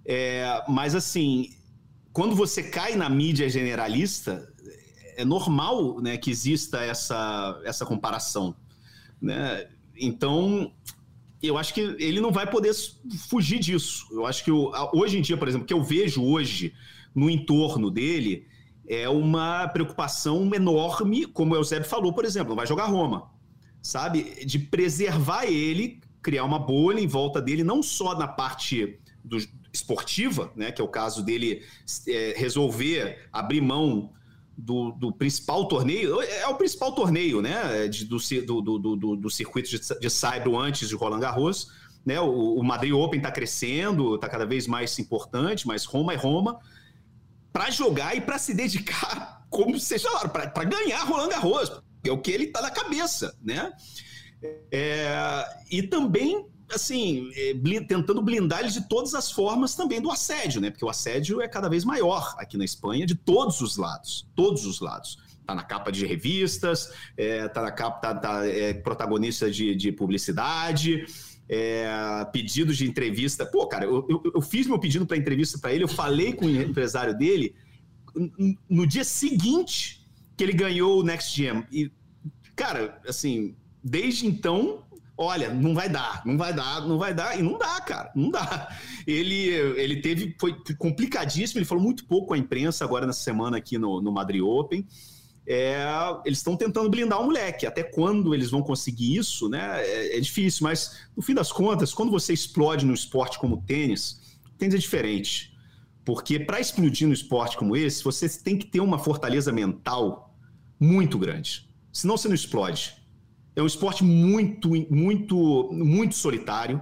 [0.04, 1.50] É, mas assim,
[2.12, 4.46] quando você cai na mídia generalista,
[5.16, 8.54] é normal né, que exista essa, essa comparação.
[9.20, 9.66] Né?
[9.96, 10.72] Então,
[11.42, 12.72] eu acho que ele não vai poder
[13.28, 14.06] fugir disso.
[14.12, 16.74] Eu acho que o, hoje em dia, por exemplo, o que eu vejo hoje
[17.14, 18.46] no entorno dele
[18.86, 23.31] é uma preocupação enorme, como o Eusébio falou, por exemplo, não vai jogar Roma
[23.82, 24.44] sabe?
[24.44, 29.38] De preservar ele, criar uma bolha em volta dele, não só na parte do,
[29.72, 30.70] esportiva, né?
[30.70, 31.62] Que é o caso dele
[32.06, 34.12] é, resolver abrir mão
[34.56, 37.88] do, do, principal torneio, é o principal torneio, né?
[37.88, 38.18] De, do,
[38.62, 41.68] do, do, do, circuito de, de Saibro antes de Roland Garros.
[42.04, 46.16] Né, o, o Madrid Open está crescendo, está cada vez mais importante, mas Roma é
[46.16, 46.58] Roma.
[47.52, 52.18] Para jogar e para se dedicar, como seja lá, para ganhar Roland Garros é o
[52.18, 53.72] que ele está na cabeça, né?
[54.72, 57.54] É, e também, assim, é,
[57.86, 60.70] tentando blindar ele de todas as formas também do assédio, né?
[60.70, 64.66] Porque o assédio é cada vez maior aqui na Espanha, de todos os lados, todos
[64.66, 65.18] os lados.
[65.46, 69.90] Tá na capa de revistas, é, tá na capa, tá, tá é, protagonista de, de
[69.90, 71.04] publicidade,
[71.48, 71.86] é,
[72.32, 73.44] pedidos de entrevista.
[73.44, 76.46] Pô, cara, eu, eu, eu fiz meu pedido para entrevista para ele, eu falei com
[76.46, 77.54] o empresário dele
[78.68, 80.01] no dia seguinte
[80.36, 81.64] que ele ganhou o Next Gen.
[81.70, 81.90] E,
[82.56, 84.84] cara, assim, desde então,
[85.16, 88.30] olha, não vai dar, não vai dar, não vai dar, e não dá, cara, não
[88.30, 88.68] dá.
[89.06, 93.78] Ele, ele teve, foi complicadíssimo, ele falou muito pouco a imprensa agora nessa semana aqui
[93.78, 94.86] no, no Madrid Open.
[95.44, 95.84] É,
[96.24, 97.66] eles estão tentando blindar o moleque.
[97.66, 99.84] Até quando eles vão conseguir isso, né?
[99.84, 103.60] É, é, difícil, mas no fim das contas, quando você explode no esporte como o
[103.60, 105.51] tênis, o tênis é diferente.
[106.04, 110.34] Porque para explodir no esporte como esse, você tem que ter uma fortaleza mental
[110.78, 111.68] muito grande.
[111.92, 112.96] Senão você não explode.
[113.54, 116.80] É um esporte muito, muito, muito solitário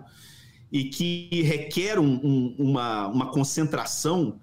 [0.73, 4.41] e que requer um, um, uma, uma concentração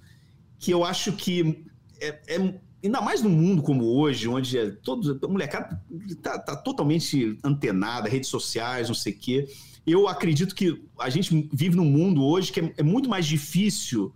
[0.59, 1.65] que eu acho que
[2.01, 6.55] é, é, ainda mais no mundo como hoje, onde é todo, a molecada está tá
[6.55, 9.47] totalmente antenada, redes sociais, não sei o quê.
[9.85, 14.13] Eu acredito que a gente vive num mundo hoje que é, é muito mais difícil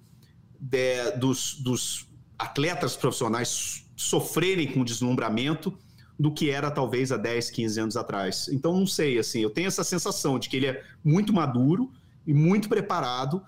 [1.18, 5.78] dos, dos atletas profissionais sofrerem com deslumbramento
[6.20, 8.48] do que era talvez há 10, 15 anos atrás.
[8.52, 11.92] Então, não sei, assim, eu tenho essa sensação de que ele é muito maduro
[12.26, 13.42] e muito preparado,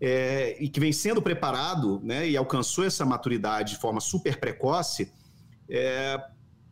[0.00, 5.10] é, e que vem sendo preparado né, e alcançou essa maturidade de forma super precoce
[5.68, 6.20] é,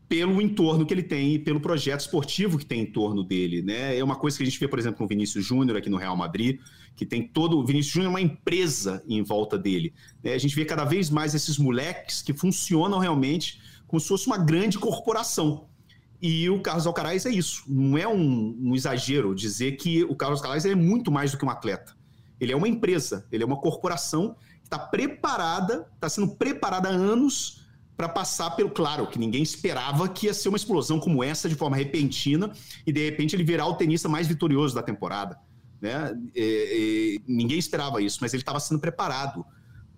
[0.09, 3.63] pelo entorno que ele tem e pelo projeto esportivo que tem em torno dele.
[3.63, 3.99] Né?
[3.99, 5.97] É uma coisa que a gente vê, por exemplo, com o Vinícius Júnior aqui no
[5.97, 6.61] Real Madrid,
[6.97, 7.59] que tem todo.
[7.59, 9.95] O Vinícius Júnior é uma empresa em volta dele.
[10.25, 10.33] Né?
[10.33, 14.39] A gente vê cada vez mais esses moleques que funcionam realmente como se fosse uma
[14.39, 15.69] grande corporação.
[16.21, 17.63] E o Carlos Alcaraz é isso.
[17.69, 21.45] Não é um, um exagero dizer que o Carlos Alcaraz é muito mais do que
[21.45, 21.95] um atleta.
[22.41, 26.93] Ele é uma empresa, ele é uma corporação que está preparada, está sendo preparada há
[26.93, 28.71] anos para passar pelo.
[28.71, 32.53] Claro, que ninguém esperava que ia ser uma explosão como essa de forma repentina
[32.87, 35.39] e de repente ele virar o tenista mais vitorioso da temporada.
[35.81, 36.17] Né?
[36.35, 39.45] E, e, ninguém esperava isso, mas ele estava sendo preparado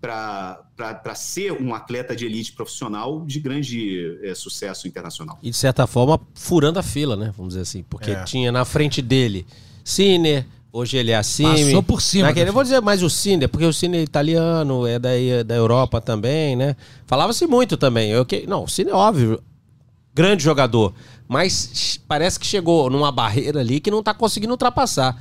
[0.01, 5.39] para ser um atleta de elite profissional de grande é, sucesso internacional.
[5.43, 7.33] E de certa forma furando a fila, né?
[7.37, 8.23] Vamos dizer assim, porque é.
[8.25, 9.47] tinha na frente dele
[9.85, 11.45] Sinner, Hoje ele é assim.
[11.45, 12.29] Passou por cima.
[12.29, 15.55] Naquele, eu vou dizer mais o Cine, porque o Cine é italiano, é daí, da
[15.55, 16.77] Europa também, né?
[17.07, 18.11] Falava-se muito também.
[18.11, 19.43] Eu, que, não, o Cine é óbvio,
[20.15, 20.93] grande jogador.
[21.27, 25.21] Mas parece que chegou numa barreira ali que não tá conseguindo ultrapassar.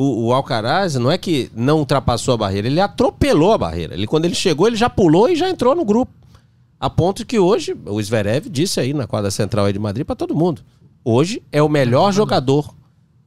[0.00, 3.92] O, o Alcaraz não é que não ultrapassou a barreira, ele atropelou a barreira.
[3.92, 6.10] Ele, quando ele chegou, ele já pulou e já entrou no grupo.
[6.78, 10.34] A ponto que hoje, o Zverev disse aí na quadra central de Madrid para todo
[10.34, 10.62] mundo.
[11.04, 12.74] Hoje é o melhor jogador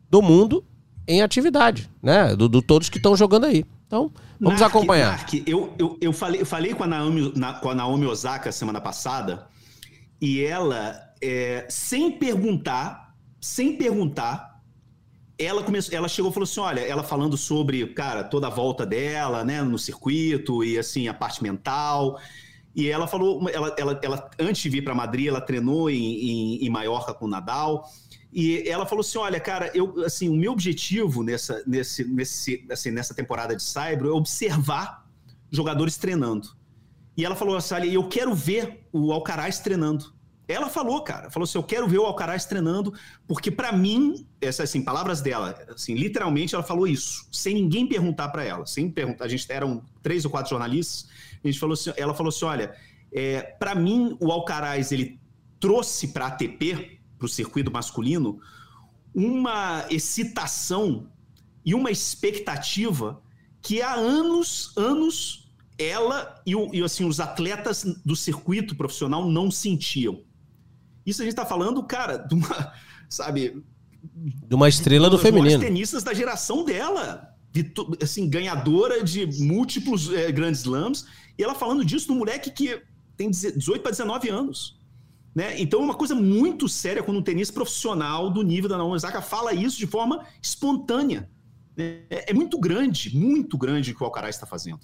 [0.09, 0.65] do mundo
[1.07, 2.35] em atividade, né?
[2.35, 3.63] Do, do todos que estão jogando aí.
[3.85, 5.23] Então, vamos acompanhar.
[5.45, 8.81] Eu, eu, eu, falei, eu falei com a, Naomi, na, com a Naomi Osaka semana
[8.81, 9.45] passada
[10.19, 14.52] e ela, é, sem perguntar, sem perguntar,
[15.43, 18.85] ela começou, ela chegou e falou assim: olha, ela falando sobre, cara, toda a volta
[18.85, 22.19] dela, né, no circuito e assim, a parte mental.
[22.75, 26.65] E ela falou, ela, ela, ela antes de vir para Madrid, ela treinou em, em,
[26.65, 27.87] em Maiorca com o Nadal.
[28.31, 32.89] E ela falou assim: olha, cara, eu assim, o meu objetivo nessa, nesse, nesse, assim,
[32.89, 35.07] nessa temporada de Saibro é observar
[35.51, 36.49] jogadores treinando.
[37.15, 40.11] E ela falou assim: eu quero ver o Alcaraz treinando.
[40.47, 42.93] Ela falou, cara, falou assim: eu quero ver o Alcaraz treinando,
[43.27, 48.29] porque para mim, essas assim, palavras dela, assim, literalmente ela falou isso, sem ninguém perguntar
[48.29, 49.25] para ela, sem perguntar.
[49.25, 51.09] A gente eram três ou quatro jornalistas,
[51.43, 52.75] a gente falou assim, ela falou assim: olha,
[53.13, 55.19] é, para mim o Alcaraz ele
[55.59, 58.41] trouxe para ATP para o circuito masculino
[59.15, 61.07] uma excitação
[61.63, 63.21] e uma expectativa
[63.61, 70.21] que há anos, anos, ela e, e assim, os atletas do circuito profissional não sentiam.
[71.05, 72.73] Isso a gente está falando, cara, de uma,
[73.09, 73.63] sabe...
[74.03, 75.59] De uma estrela do feminino.
[75.59, 77.33] tenistas da geração dela,
[78.01, 81.05] assim, ganhadora de múltiplos é, grandes slams,
[81.37, 82.81] e ela falando disso do moleque que
[83.15, 84.79] tem 18 para 19 anos.
[85.33, 85.59] Né?
[85.59, 89.21] Então é uma coisa muito séria quando um tenista profissional do nível da Naomi Osaka
[89.21, 91.29] fala isso de forma espontânea.
[91.75, 94.81] É, é muito grande, muito grande o que o Alcaraz está fazendo.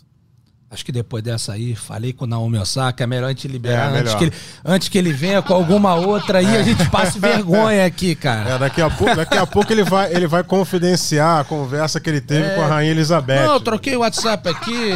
[0.71, 3.91] Acho que depois dessa aí, falei com o Naomi Osaka, é melhor a gente liberar
[3.91, 6.59] é, antes, que ele, antes que ele venha com alguma outra aí, é.
[6.59, 8.51] a gente passe vergonha aqui, cara.
[8.51, 12.07] É, daqui a pouco, daqui a pouco ele, vai, ele vai confidenciar a conversa que
[12.07, 12.55] ele teve é.
[12.55, 13.47] com a Rainha Elizabeth.
[13.47, 14.91] Não, eu troquei o WhatsApp aqui.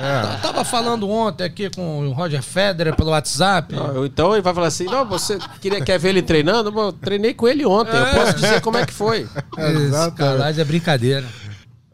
[0.00, 0.36] É.
[0.40, 3.74] Tava falando ontem aqui com o Roger Federer pelo WhatsApp.
[3.74, 6.72] Não, então ele vai falar assim: não, você queria, quer ver ele treinando?
[6.80, 9.28] Eu treinei com ele ontem, eu posso dizer como é que foi.
[10.48, 11.26] Esse é brincadeira.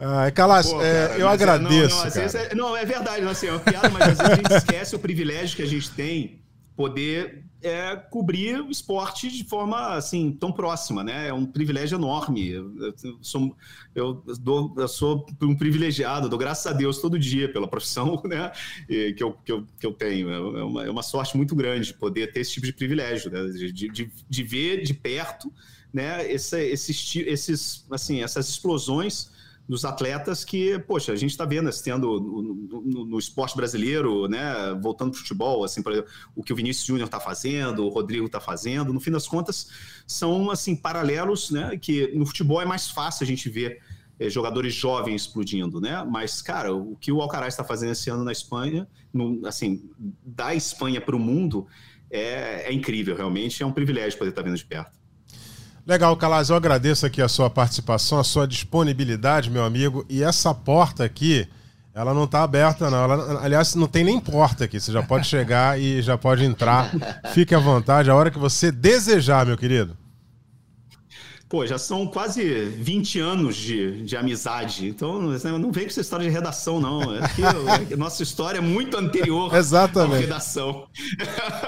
[0.07, 1.97] Ah, Calas, é, eu agradeço.
[1.97, 4.35] Não, não, vezes, é, não, é verdade, assim, é uma piada, mas às vezes a
[4.35, 6.43] gente esquece o privilégio que a gente tem
[6.77, 11.29] poder é, cobrir o esporte de forma assim tão próxima, né?
[11.29, 12.51] É um privilégio enorme.
[12.51, 13.57] Eu, eu, sou,
[13.95, 18.53] eu, dou, eu sou um privilegiado, dou graças a Deus todo dia pela profissão né?
[18.87, 20.31] que, eu, que, eu, que eu tenho.
[20.31, 23.43] É uma, é uma sorte muito grande poder ter esse tipo de privilégio, né?
[23.47, 25.51] de, de, de ver de perto
[25.95, 26.29] né?
[26.31, 29.31] Esse, esses, esses, assim, essas explosões
[29.69, 34.29] dos atletas que, poxa, a gente está vendo, assim, tendo no, no, no, esporte brasileiro,
[34.29, 36.05] né, voltando para o futebol, assim, exemplo,
[36.37, 39.71] o que o Vinícius Júnior está fazendo, o Rodrigo está fazendo, no fim das contas,
[40.07, 43.81] são, assim, paralelos, né, que no futebol é mais fácil a gente ver
[44.19, 48.23] é, jogadores jovens explodindo, né, mas, cara, o que o Alcaraz está fazendo esse ano
[48.23, 49.89] na Espanha, no, assim,
[50.23, 51.67] da Espanha para o mundo,
[52.11, 55.04] é, é incrível, realmente é um privilégio poder estar vendo de perto.
[55.87, 60.03] Legal, Calaz, eu agradeço aqui a sua participação, a sua disponibilidade, meu amigo.
[60.09, 61.47] E essa porta aqui,
[61.95, 63.05] ela não está aberta, não.
[63.05, 64.81] Ela, aliás, não tem nem porta aqui.
[64.81, 66.91] Você já pode chegar e já pode entrar.
[67.35, 69.95] Fique à vontade, a hora que você desejar, meu querido.
[71.49, 74.89] Pô, já são quase 20 anos de, de amizade.
[74.89, 77.15] Então, não vem com essa história de redação, não.
[77.15, 80.17] É que, nossa história é muito anterior Exatamente.
[80.17, 80.89] à redação.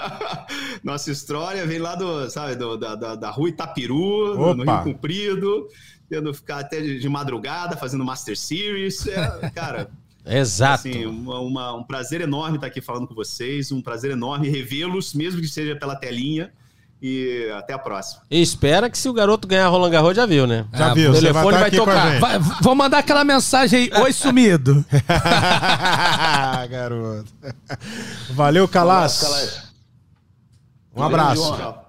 [0.83, 4.55] nossa história vem lá do, sabe, do, da, da, da rua Itapiru, Opa.
[4.55, 5.69] no Rio Comprido,
[6.09, 9.07] tendo ficar até de, de madrugada fazendo Master Series.
[9.07, 9.91] É, cara.
[10.25, 10.89] Exato.
[10.89, 15.15] Assim, uma, uma, um prazer enorme estar aqui falando com vocês, um prazer enorme revê-los,
[15.15, 16.53] mesmo que seja pela telinha.
[17.01, 18.23] E até a próxima.
[18.31, 20.65] E espera que se o garoto ganhar Roland Garros, já viu, né?
[20.73, 22.19] Já viu, o telefone vai, vai tocar.
[22.19, 24.85] Vai, vou mandar aquela mensagem aí, oi sumido.
[26.71, 27.33] garoto.
[28.31, 29.63] Valeu, Calas.
[30.95, 31.86] Um abraço.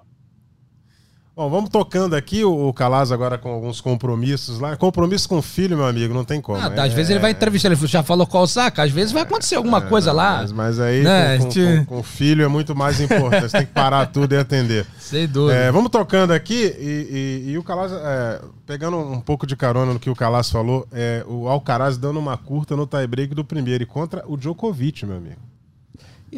[1.38, 4.76] Bom, vamos tocando aqui o, Calaz agora com alguns compromissos lá.
[4.76, 6.58] Compromisso com o filho, meu amigo, não tem como.
[6.58, 9.21] Ah, é, às vezes ele vai entrevistar, ele já falou qual saca, às vezes vai
[9.21, 10.38] acontecer alguma é, coisa lá.
[10.38, 11.38] Mas, mas aí né?
[11.38, 14.38] com, com, com, o filho é muito mais importante, você tem que parar tudo e
[14.39, 14.88] atender.
[14.97, 15.60] Sem dúvida.
[15.60, 19.93] É, vamos tocando aqui e, e, e o Calaz, é, pegando um pouco de carona
[19.93, 23.84] no que o Calaz falou, é, o Alcaraz dando uma curta no tie-break do primeiro
[23.84, 25.57] e contra o Djokovic, meu amigo.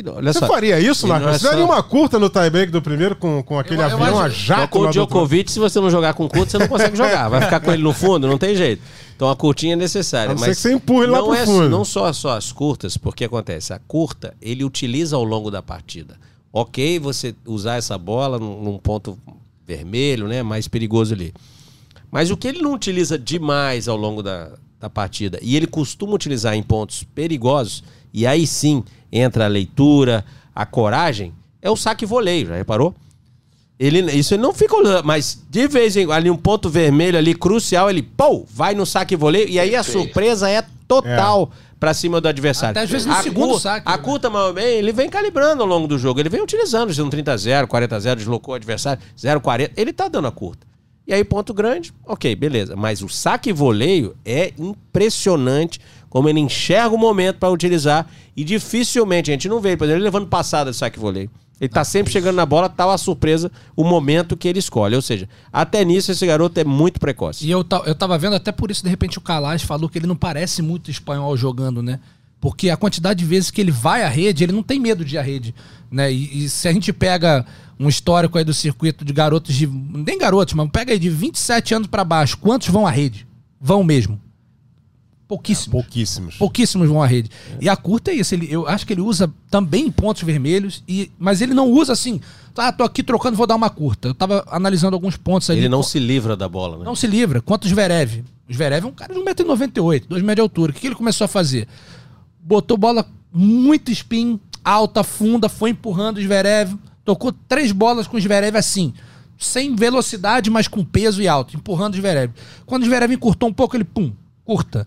[0.03, 1.35] Você só, faria isso, Marcos?
[1.35, 4.19] É você daria uma curta no tie-break do primeiro com, com aquele eu, avião eu
[4.19, 4.69] a jato?
[4.69, 7.29] Com o Djokovic, se você não jogar com curta, você não consegue jogar.
[7.29, 8.81] Vai ficar com ele no fundo, não tem jeito.
[9.15, 10.33] Então a curtinha é necessária.
[10.33, 11.69] mas que você empurre lá pro é, fundo.
[11.69, 16.17] Não só, só as curtas, porque acontece, a curta ele utiliza ao longo da partida.
[16.51, 19.19] Ok você usar essa bola num, num ponto
[19.67, 21.33] vermelho, né, mais perigoso ali.
[22.09, 26.13] Mas o que ele não utiliza demais ao longo da, da partida, e ele costuma
[26.13, 32.05] utilizar em pontos perigosos, e aí sim entra a leitura, a coragem, é o saque
[32.05, 32.93] voleio, já reparou?
[33.79, 37.33] Ele, isso ele não fica olhando, mas de vez em ali um ponto vermelho ali
[37.33, 41.75] crucial, ele pô, vai no saque voleio e aí a surpresa é total é.
[41.79, 42.71] para cima do adversário.
[42.71, 43.87] Até às vezes no a segundo cur, saque.
[43.87, 44.03] A né?
[44.03, 47.37] curta, mal bem, ele vem calibrando ao longo do jogo, ele vem utilizando, um 30
[47.37, 50.67] 0, 40 0, deslocou o adversário, 0 40, ele tá dando a curta.
[51.07, 56.95] E aí ponto grande, OK, beleza, mas o saque voleio é impressionante como ele enxerga
[56.95, 60.71] o momento para utilizar e dificilmente, a gente não vê, por exemplo, ele levando passada
[60.71, 61.29] de saque voleio.
[61.59, 64.95] Ele tá sempre chegando na bola, tal a surpresa, o momento que ele escolhe.
[64.95, 67.45] Ou seja, até nisso esse garoto é muito precoce.
[67.45, 70.07] E eu, eu tava vendo até por isso, de repente, o Calais falou que ele
[70.07, 71.99] não parece muito espanhol jogando, né?
[72.39, 75.15] Porque a quantidade de vezes que ele vai à rede, ele não tem medo de
[75.15, 75.53] ir à rede.
[75.91, 76.11] Né?
[76.13, 77.45] E, e se a gente pega
[77.77, 79.67] um histórico aí do circuito de garotos de.
[79.67, 83.27] Nem garotos, mas pega aí de 27 anos para baixo, quantos vão à rede?
[83.59, 84.19] Vão mesmo.
[85.29, 85.67] Pouquíssimos.
[85.67, 86.35] É, pouquíssimos.
[86.37, 87.29] Pouquíssimos vão à rede.
[87.51, 87.65] É.
[87.65, 88.33] E a curta é isso.
[88.33, 92.19] Ele, eu acho que ele usa também pontos vermelhos, e, mas ele não usa assim.
[92.57, 94.07] Ah, tô aqui trocando, vou dar uma curta.
[94.07, 95.59] Eu tava analisando alguns pontos ali.
[95.59, 96.83] Ele não se livra da bola, né?
[96.83, 97.41] Não se livra.
[97.41, 98.23] Quanto o Zverev?
[98.49, 100.71] O Zverev é um cara de 1,98m, 2 metros de altura.
[100.71, 101.67] O que, que ele começou a fazer?
[102.41, 106.75] Botou bola muito spin, alta, funda, foi empurrando o Zverev.
[107.05, 108.93] Tocou três bolas com o Zverev assim
[109.37, 112.33] sem velocidade, mas com peso e alto, empurrando o Zverev.
[112.65, 114.11] Quando o Zverev encurtou um pouco, ele pum,
[114.43, 114.85] curta.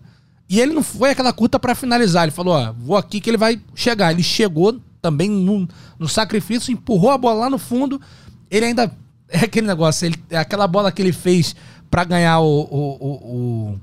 [0.49, 2.23] E ele não foi aquela curta para finalizar.
[2.23, 4.11] Ele falou: ó, vou aqui que ele vai chegar.
[4.11, 8.01] Ele chegou também no, no sacrifício, empurrou a bola lá no fundo.
[8.49, 8.91] Ele ainda.
[9.35, 11.55] É aquele negócio, ele, é aquela bola que ele fez
[11.89, 12.45] para ganhar o.
[12.45, 13.79] o, o, o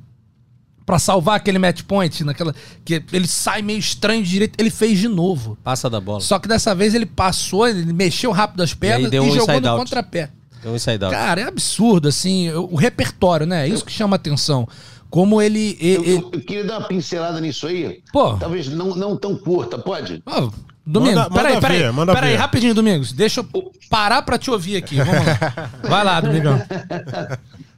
[0.86, 4.98] para salvar aquele match point, naquela que ele sai meio estranho de direito, ele fez
[4.98, 5.56] de novo.
[5.62, 6.20] Passa da bola.
[6.20, 9.60] Só que dessa vez ele passou, ele mexeu rápido as pernas e, e um jogou
[9.60, 9.80] no out.
[9.80, 10.30] contrapé.
[10.62, 11.14] Deu um inside out.
[11.14, 13.68] Cara, é absurdo assim, o repertório, né?
[13.68, 14.68] É isso que chama atenção.
[15.10, 15.76] Como ele.
[15.80, 16.12] ele...
[16.14, 18.02] Eu, eu, queria dar uma pincelada nisso aí.
[18.12, 18.36] Pô.
[18.36, 20.22] Talvez não, não tão curta, pode?
[20.24, 20.50] Oh,
[20.86, 21.82] Domingos, peraí, peraí.
[22.14, 23.12] Peraí, rapidinho, Domingos.
[23.12, 24.96] Deixa eu parar pra te ouvir aqui.
[24.96, 25.70] Vamos lá.
[25.88, 26.58] Vai lá, Domingão.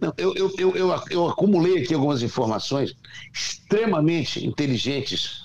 [0.01, 2.95] Não, eu, eu, eu, eu, eu acumulei aqui algumas informações
[3.33, 5.42] extremamente inteligentes.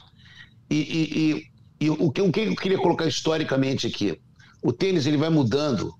[0.69, 4.19] E, e, e, e o, que, o que eu queria colocar historicamente aqui?
[4.63, 5.93] O tênis ele vai mudando,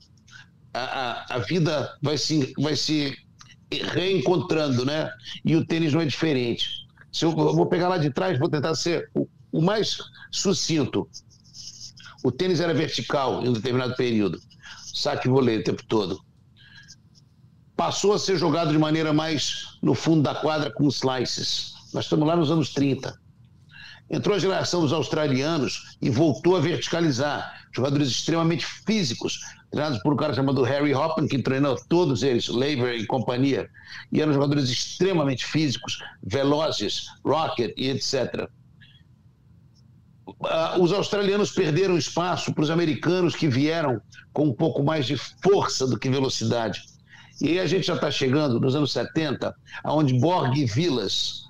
[0.74, 3.16] a, a, a vida vai se, vai se
[3.72, 5.10] reencontrando, né?
[5.44, 6.88] E o tênis não é diferente.
[7.12, 9.98] Se eu, eu vou pegar lá de trás, vou tentar ser o, o mais
[10.32, 11.10] sucinto.
[12.24, 14.40] O tênis era vertical em um determinado período,
[14.94, 16.20] saque voleio o tempo todo.
[17.76, 21.74] Passou a ser jogado de maneira mais no fundo da quadra com slices.
[21.94, 23.18] Nós estamos lá nos anos 30.
[24.10, 27.68] Entrou a geração dos australianos e voltou a verticalizar.
[27.72, 29.40] Jogadores extremamente físicos,
[29.72, 33.70] treinados por um cara chamado Harry Hoppen, que treinou todos eles, Laver e companhia,
[34.12, 38.50] e eram jogadores extremamente físicos, velozes, rocket e etc.
[40.28, 44.02] Uh, os australianos perderam espaço para os americanos que vieram
[44.34, 46.82] com um pouco mais de força do que velocidade.
[47.42, 49.54] E aí a gente já está chegando nos anos 70,
[49.86, 51.48] onde Borg e Vilas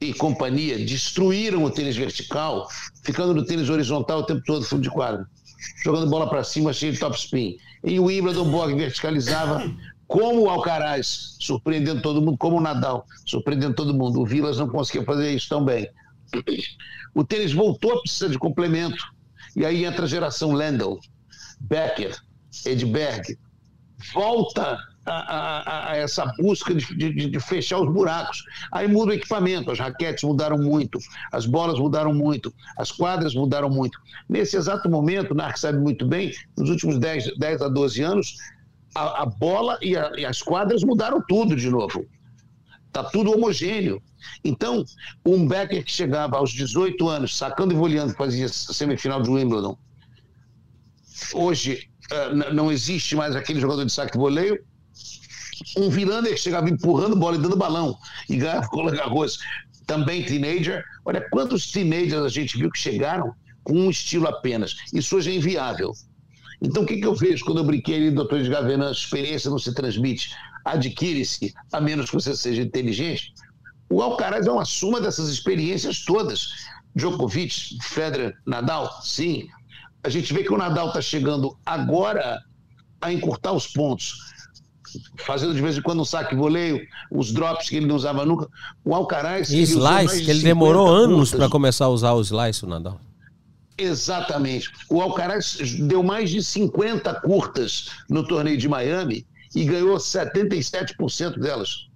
[0.00, 2.66] e companhia destruíram o tênis vertical,
[3.04, 5.26] ficando no tênis horizontal o tempo todo, fundo de quadra.
[5.84, 7.56] Jogando bola para cima, cheio de top spin.
[7.84, 9.62] Em Wimbledon, Borg verticalizava,
[10.06, 14.20] como o Alcaraz, surpreendendo todo mundo, como o Nadal, surpreendendo todo mundo.
[14.20, 15.88] O Vilas não conseguia fazer isso tão bem.
[17.14, 19.02] O tênis voltou a precisar de complemento.
[19.56, 20.98] E aí entra a geração Lendl,
[21.60, 22.16] Becker,
[22.64, 23.38] Edberg.
[24.14, 28.44] Volta a, a, a, essa busca de, de, de, fechar os buracos.
[28.72, 30.98] Aí muda o equipamento, as raquetes mudaram muito,
[31.32, 33.98] as bolas mudaram muito, as quadras mudaram muito.
[34.28, 38.36] Nesse exato momento, o Narc sabe muito bem, nos últimos 10, 10 a 12 anos,
[38.94, 42.04] a, bola e, e as quadras mudaram tudo de novo.
[42.86, 44.02] Está tudo homogêneo.
[44.44, 44.84] Então,
[45.24, 49.78] um Becker que chegava aos 18 anos, sacando e voleando, fazia semifinal de Wimbledon,
[51.32, 54.58] hoje uh, não existe mais aquele jogador de saque e voleio.
[55.76, 57.96] Um Vilander que chegava empurrando bola e dando balão
[58.28, 59.38] e ganhava Garros,
[59.86, 60.84] também teenager.
[61.04, 63.34] Olha quantos teenagers a gente viu que chegaram
[63.64, 64.76] com um estilo apenas.
[64.92, 65.92] Isso hoje é inviável.
[66.62, 69.58] Então, o que, que eu vejo quando eu brinquei ali, doutor Edgar Venan, experiência não
[69.58, 70.30] se transmite,
[70.64, 73.32] adquire-se, a menos que você seja inteligente?
[73.88, 76.48] O Alcaraz é uma suma dessas experiências todas.
[76.94, 79.48] Djokovic, Federer, Nadal, sim.
[80.04, 82.40] A gente vê que o Nadal está chegando agora
[83.00, 84.18] a encurtar os pontos,
[85.18, 86.80] fazendo de vez em quando um saque voleio,
[87.10, 88.48] os drops que ele não usava nunca.
[88.84, 89.50] O Alcaraz.
[89.50, 93.00] E slice, que ele demorou anos para começar a usar o slice, o Nadal.
[93.76, 94.70] Exatamente.
[94.88, 101.90] O Alcaraz deu mais de 50 curtas no torneio de Miami e ganhou 77% delas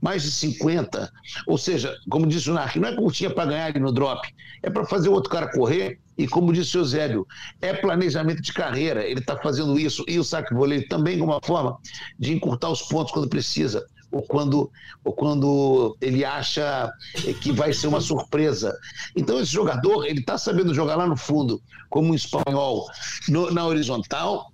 [0.00, 1.12] mais de 50.
[1.46, 4.26] Ou seja, como disse o Narc, não é curtinha para ganhar ali no drop,
[4.62, 6.00] é para fazer o outro cara correr.
[6.20, 7.26] E como disse o Eusébio,
[7.62, 9.02] é planejamento de carreira.
[9.06, 11.78] Ele está fazendo isso e o saque voleio também como uma forma
[12.18, 13.86] de encurtar os pontos quando precisa.
[14.12, 14.70] Ou quando,
[15.02, 16.92] ou quando ele acha
[17.40, 18.76] que vai ser uma surpresa.
[19.16, 22.86] Então, esse jogador, ele está sabendo jogar lá no fundo, como um espanhol,
[23.26, 24.52] no, na horizontal,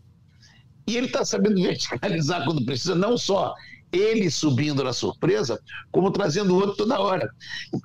[0.86, 3.52] e ele está sabendo verticalizar quando precisa, não só
[3.92, 5.60] ele subindo na surpresa,
[5.90, 7.30] como trazendo o outro toda hora.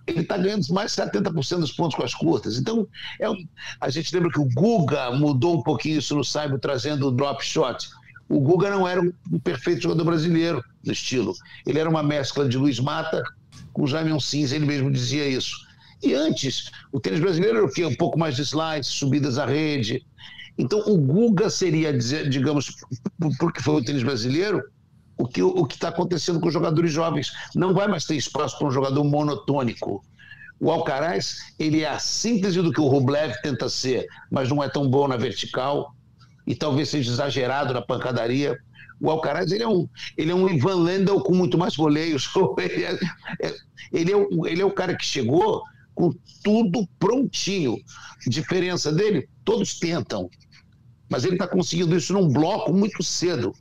[0.08, 2.58] Ele está ganhando mais de 70% dos pontos com as curtas.
[2.58, 2.88] Então,
[3.20, 3.36] é um...
[3.80, 7.44] a gente lembra que o Guga mudou um pouquinho isso no Saibo, trazendo o drop
[7.44, 7.90] shot.
[8.28, 11.34] O Guga não era um perfeito jogador brasileiro no estilo.
[11.66, 13.22] Ele era uma mescla de Luiz Mata
[13.74, 15.56] com Jaime Cinza, ele mesmo dizia isso.
[16.04, 17.86] E antes, o tênis brasileiro era o quê?
[17.86, 20.04] Um pouco mais de slides, subidas à rede.
[20.58, 22.76] Então, o Guga seria, digamos,
[23.40, 24.64] porque foi o tênis brasileiro,
[25.22, 27.32] o que o está acontecendo com os jogadores jovens.
[27.56, 30.04] Não vai mais ter espaço para um jogador monotônico.
[30.60, 34.70] O Alcaraz, ele é a síntese do que o Rublev tenta ser, mas não é
[34.70, 35.96] tão bom na vertical
[36.46, 38.58] e talvez seja exagerado na pancadaria.
[39.00, 42.30] O Alcaraz, ele é um, ele é um Ivan Lendl com muito mais voleios.
[42.60, 43.00] Ele é,
[43.42, 43.56] é,
[43.92, 45.64] ele, é o, ele é o cara que chegou
[45.96, 46.14] com
[46.44, 47.78] tudo prontinho.
[48.28, 50.30] Diferença dele, todos tentam,
[51.10, 53.54] mas ele está conseguindo isso num bloco muito cedo.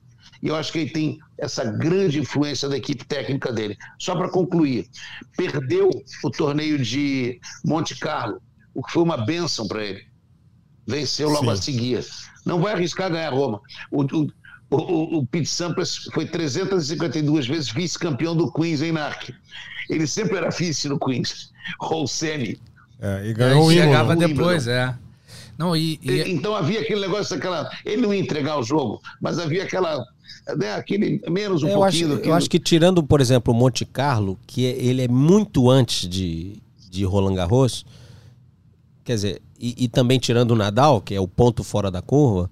[0.42, 3.76] E eu acho que ele tem essa grande influência da equipe técnica dele.
[3.98, 4.88] Só para concluir,
[5.36, 5.90] perdeu
[6.24, 8.40] o torneio de Monte Carlo,
[8.74, 10.06] o que foi uma benção para ele.
[10.86, 11.50] Venceu logo Sim.
[11.50, 12.06] a seguir.
[12.44, 13.60] Não vai arriscar ganhar Roma.
[13.90, 14.28] O, o,
[14.70, 19.34] o, o Pete Sampras foi 352 vezes vice-campeão do Queens em NARC.
[19.90, 22.60] Ele sempre era vice no Queens, ou semi.
[22.98, 24.96] É, e ganhou o Chegava depois, é.
[25.58, 26.22] Não, e, e...
[26.30, 27.70] Então havia aquele negócio, aquela.
[27.84, 30.02] Ele não ia entregar o jogo, mas havia aquela
[30.56, 32.14] né, aquele menos um eu pouquinho.
[32.14, 35.70] Acho, eu acho que tirando, por exemplo, o Monte Carlo, que é, ele é muito
[35.70, 36.56] antes de,
[36.90, 37.84] de Roland Garros,
[39.04, 42.50] quer dizer, e, e, também tirando o Nadal, que é o ponto fora da curva,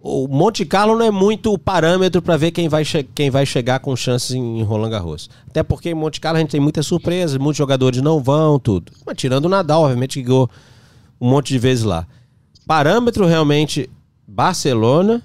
[0.00, 2.84] o Monte Carlo não é muito o parâmetro para ver quem vai,
[3.14, 5.28] quem vai chegar com chances em, em Roland Garros.
[5.48, 8.92] Até porque em Monte Carlo a gente tem muitas surpresas, muitos jogadores não vão, tudo.
[9.04, 10.48] Mas tirando o Nadal, obviamente, que ganhou
[11.20, 12.06] um monte de vezes lá.
[12.66, 13.90] Parâmetro realmente
[14.26, 15.22] Barcelona,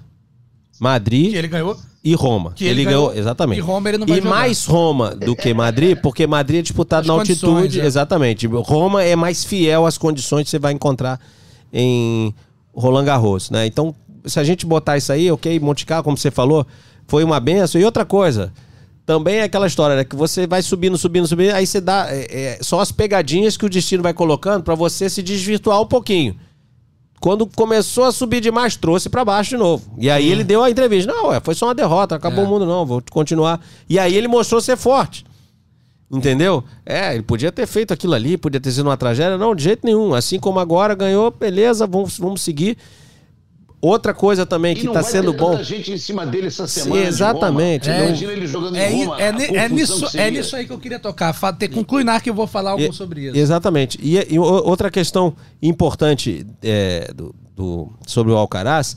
[0.80, 1.30] Madrid.
[1.30, 1.78] Que ele ganhou?
[2.04, 2.52] E Roma.
[2.52, 3.58] Que ele, ele ganhou, exatamente.
[3.58, 4.30] E Roma ele não vai E jogar.
[4.30, 7.84] mais Roma do que Madrid, porque Madrid é disputado As na altitude, é.
[7.84, 8.46] exatamente.
[8.46, 11.20] Roma é mais fiel às condições que você vai encontrar
[11.72, 12.34] em
[12.74, 13.66] Roland Garros, né?
[13.66, 13.94] Então,
[14.24, 16.66] se a gente botar isso aí, OK, Monte Carlo, como você falou,
[17.06, 17.80] foi uma benção.
[17.80, 18.52] E outra coisa,
[19.06, 20.04] também é aquela história, né?
[20.04, 22.06] Que você vai subindo, subindo, subindo, aí você dá.
[22.08, 25.86] É, é, são as pegadinhas que o destino vai colocando para você se desvirtuar um
[25.86, 26.36] pouquinho.
[27.22, 29.94] Quando começou a subir demais, trouxe para baixo de novo.
[29.96, 31.12] E aí ele deu a entrevista.
[31.12, 32.46] Não, ué, foi só uma derrota, acabou é.
[32.48, 33.64] o mundo, não, vou continuar.
[33.88, 35.24] E aí ele mostrou ser forte.
[36.10, 36.64] Entendeu?
[36.84, 39.38] É, ele podia ter feito aquilo ali, podia ter sido uma tragédia.
[39.38, 40.12] Não, de jeito nenhum.
[40.12, 42.76] Assim como agora ganhou, beleza, vamos, vamos seguir.
[43.84, 45.60] Outra coisa também E que tá vai sendo bom.
[45.60, 47.02] gente em cima dele essa Sim, semana.
[47.02, 47.88] de exatamente.
[47.90, 48.00] Roma.
[48.00, 49.20] É, Imagina ele jogando É, em Roma.
[49.20, 51.34] é é confusão nisso, é nisso aí que eu queria tocar.
[51.58, 53.36] Ter, conclui, Nar, que eu vou falar algo E- sobre isso.
[53.36, 53.98] Exatamente.
[54.00, 58.96] E, e outra questão importante é, do, do- sobre o Alcaraz,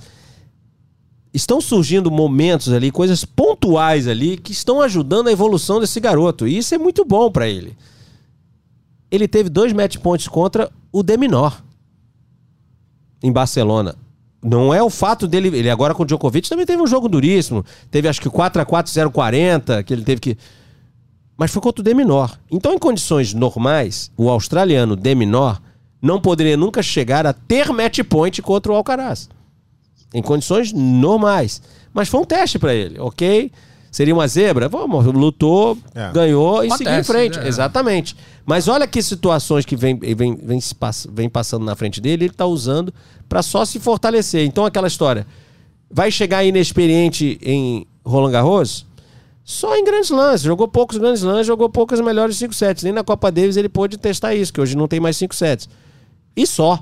[1.34, 6.48] estão surgindo momentos ali, coisas pontuais ali, que estão ajudando a evolução desse garoto.
[6.48, 7.76] E isso é muito bom pra ele.
[9.10, 11.60] Ele teve dois match points contra o Deminor
[13.24, 13.96] em Barcelona.
[14.46, 15.48] Não é o fato dele.
[15.48, 17.66] Ele agora com o Djokovic também teve um jogo duríssimo.
[17.90, 20.38] Teve acho que 4x4, 040, que ele teve que.
[21.36, 22.38] Mas foi contra o Deminor.
[22.52, 25.60] Então, em condições normais, o australiano Deminor
[26.00, 29.28] não poderia nunca chegar a ter match point contra o Alcaraz.
[30.14, 31.62] Em condições normais.
[31.92, 33.52] Mas foi um teste pra ele, ok?
[33.96, 34.68] Seria uma zebra?
[34.68, 36.12] Vamos, lutou, É.
[36.12, 37.40] ganhou e Acontece, seguiu em frente.
[37.40, 37.48] né?
[37.48, 38.14] Exatamente.
[38.46, 40.60] Mas olha que situações que vem, vem, vem,
[41.14, 42.94] vem passando na frente dele, ele tá usando
[43.30, 44.46] pra só se fortalecer.
[44.46, 45.26] Então, aquela história.
[45.90, 48.86] Vai chegar inexperiente em Roland Garros?
[49.46, 50.42] Só em grandes lances.
[50.42, 52.84] Jogou poucos grandes lances, jogou poucos melhores 5 sets.
[52.84, 55.70] Nem na Copa Davis ele pôde testar isso, que hoje não tem mais 5 sets.
[56.36, 56.82] E só.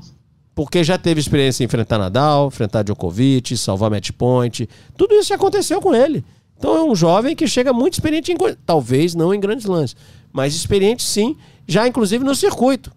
[0.56, 4.68] Porque já teve experiência em enfrentar Nadal, enfrentar Djokovic, salvar match point.
[4.98, 6.26] Tudo isso já aconteceu com ele.
[6.64, 8.38] Então é um jovem que chega muito experiente em.
[8.66, 9.98] Talvez não em grandes lances,
[10.32, 11.36] mas experiente sim,
[11.68, 12.90] já inclusive no circuito.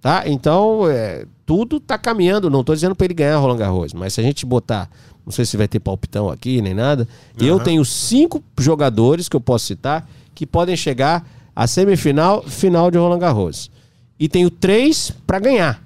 [0.00, 0.22] Tá?
[0.26, 2.48] Então, é, tudo tá caminhando.
[2.48, 4.88] Não tô dizendo para ele ganhar Roland Garros, mas se a gente botar,
[5.26, 9.40] não sei se vai ter palpitão aqui nem nada, eu tenho cinco jogadores que eu
[9.40, 13.72] posso citar que podem chegar à semifinal, final de Roland Garros.
[14.20, 15.82] E tenho três para ganhar.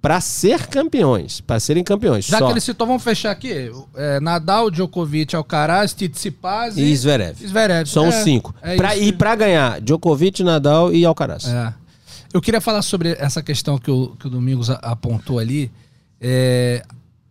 [0.00, 2.26] Para ser campeões, para serem campeões.
[2.26, 2.46] Já só.
[2.46, 3.70] que ele citou, vamos fechar aqui.
[3.96, 7.36] É, Nadal, Djokovic, Alcaraz, Tsitsipas E Zverev.
[7.44, 7.88] Zverev.
[7.88, 8.54] São É, cinco.
[8.62, 11.46] é Pra, e para ganhar, Djokovic, Nadal e Alcaraz.
[11.48, 11.74] É.
[12.32, 15.70] Eu queria falar sobre essa questão que o, que o Domingos apontou ali.
[16.20, 16.84] É,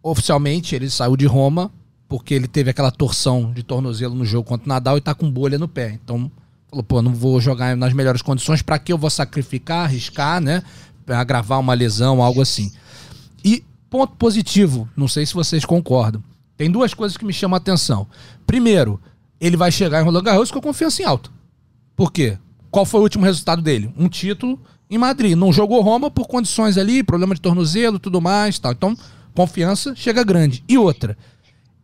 [0.04, 1.72] oficialmente, ele saiu de Roma
[2.08, 5.30] porque ele teve aquela torção de tornozelo no jogo contra o Nadal e tá com
[5.30, 5.98] bolha no pé.
[6.04, 6.30] Então,
[6.70, 10.62] falou, pô, não vou jogar nas melhores condições, pra que eu vou sacrificar, arriscar, né?
[11.08, 12.72] Agravar uma lesão, algo assim.
[13.44, 16.24] E ponto positivo, não sei se vocês concordam.
[16.58, 18.08] Tem duas coisas que me chamam a atenção.
[18.48, 19.00] Primeiro,
[19.40, 21.30] ele vai chegar em Roland Garros com confiança em alta.
[21.96, 22.38] Por quê?
[22.72, 23.94] Qual foi o último resultado dele?
[23.98, 25.36] Um título em Madrid.
[25.36, 28.72] Não jogou Roma por condições ali, problema de tornozelo, tudo mais, tal.
[28.72, 28.98] Então,
[29.34, 30.64] confiança chega grande.
[30.68, 31.18] E outra,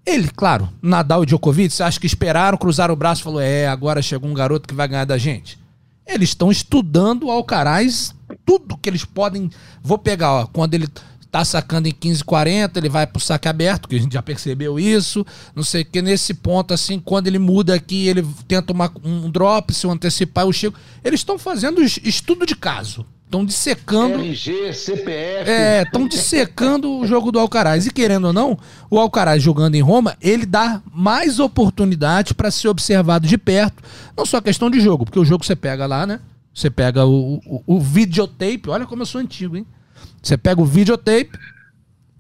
[0.05, 3.67] ele, claro, Nadal e Djokovic, você acha que esperaram, cruzaram o braço e falou: "É,
[3.67, 5.59] agora chegou um garoto que vai ganhar da gente".
[6.05, 8.13] Eles estão estudando o Alcaraz,
[8.45, 9.49] tudo que eles podem.
[9.83, 10.87] Vou pegar, ó, quando ele
[11.31, 15.25] tá sacando em 15,40, ele vai pro saque aberto, que a gente já percebeu isso.
[15.55, 19.29] Não sei o que, nesse ponto, assim, quando ele muda aqui, ele tenta uma- um
[19.31, 20.75] drop, se eu antecipar, eu chego.
[21.03, 23.05] Eles estão fazendo es- estudo de caso.
[23.25, 24.15] Estão dissecando.
[24.25, 25.49] RG, CPF.
[25.49, 27.85] É, estão dissecando o jogo do Alcaraz.
[27.87, 28.59] E querendo ou não,
[28.89, 33.81] o Alcaraz jogando em Roma, ele dá mais oportunidade para ser observado de perto.
[34.17, 36.19] Não só questão de jogo, porque o jogo você pega lá, né?
[36.53, 38.69] Você pega o, o, o videotape.
[38.69, 39.65] Olha como eu sou antigo, hein?
[40.21, 41.31] Você pega o videotape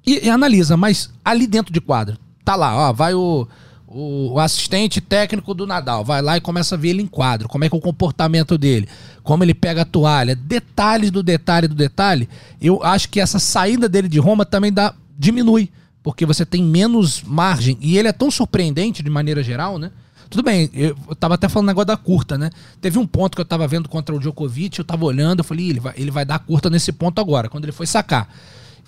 [0.05, 3.47] e, e analisa, mas ali dentro de quadro, tá lá, ó, vai o,
[3.87, 7.63] o, assistente técnico do Nadal, vai lá e começa a ver ele em quadro, como
[7.63, 8.87] é que é o comportamento dele,
[9.23, 12.27] como ele pega a toalha, detalhes do detalhe do detalhe.
[12.59, 15.69] Eu acho que essa saída dele de Roma também dá diminui,
[16.01, 19.91] porque você tem menos margem e ele é tão surpreendente de maneira geral, né?
[20.31, 22.49] Tudo bem, eu eu tava até falando negócio da curta, né?
[22.79, 25.65] Teve um ponto que eu tava vendo contra o Djokovic, eu tava olhando, eu falei,
[25.65, 28.33] "Ih, ele vai, ele vai dar curta nesse ponto agora, quando ele foi sacar.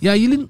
[0.02, 0.50] E aí ele,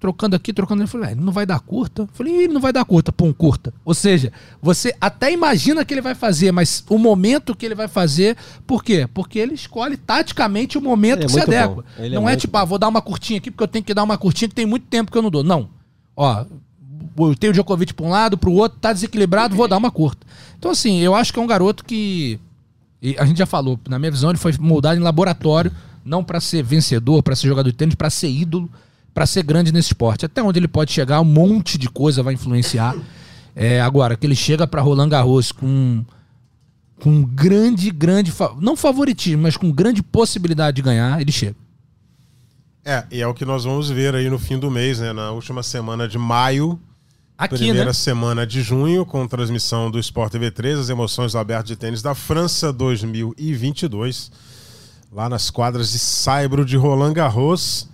[0.00, 2.02] trocando aqui, trocando, ele falou, "Ah, ele não vai dar curta?
[2.02, 3.74] Eu falei, "Ih, ele não vai dar curta, pum, curta.
[3.84, 7.86] Ou seja, você até imagina que ele vai fazer, mas o momento que ele vai
[7.86, 8.34] fazer,
[8.66, 9.06] por quê?
[9.12, 11.82] Porque ele escolhe taticamente o momento Ele é que se adequa.
[11.82, 12.02] bom.
[12.02, 13.92] É não é, muito tipo, ah, vou dar uma curtinha aqui, porque eu tenho que
[13.92, 15.44] dar uma curtinha que tem muito tempo que eu não dou.
[15.44, 15.68] Não.
[16.16, 16.46] Ó,
[17.38, 20.26] tenho o Djokovic para um lado, para o outro, tá desequilibrado, vou dar uma curta.
[20.58, 22.38] Então, assim, eu acho que é um garoto que.
[23.18, 25.72] a gente já falou, na minha visão, ele foi moldado em laboratório,
[26.04, 28.70] não para ser vencedor, para ser jogador de tênis, para ser ídolo,
[29.12, 30.26] para ser grande nesse esporte.
[30.26, 32.94] Até onde ele pode chegar, um monte de coisa vai influenciar.
[33.56, 36.04] É, agora, que ele chega para Roland Garros com
[37.00, 41.56] com grande, grande, não favoritismo, mas com grande possibilidade de ganhar, ele chega.
[42.84, 45.12] É, e é o que nós vamos ver aí no fim do mês, né?
[45.12, 46.78] Na última semana de maio,
[47.36, 47.92] Aqui, primeira né?
[47.92, 52.00] semana de junho, com transmissão do Sport TV 3, as emoções do Aberto de Tênis
[52.00, 54.30] da França 2022,
[55.12, 57.88] lá nas quadras de Saibro de Roland Garros.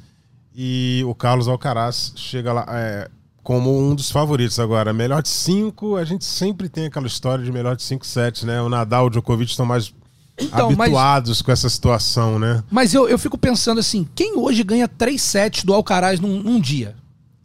[0.55, 3.09] E o Carlos Alcaraz chega lá é,
[3.43, 4.93] como um dos favoritos agora.
[4.93, 8.61] Melhor de cinco, a gente sempre tem aquela história de melhor de cinco sets, né?
[8.61, 9.95] O Nadal e o Djokovic estão mais
[10.39, 12.63] Então, mas- habituados com essa situação, né?
[12.71, 16.61] Mas eu, eu fico pensando assim, quem hoje ganha três sets do Alcaraz num, num
[16.61, 16.95] dia?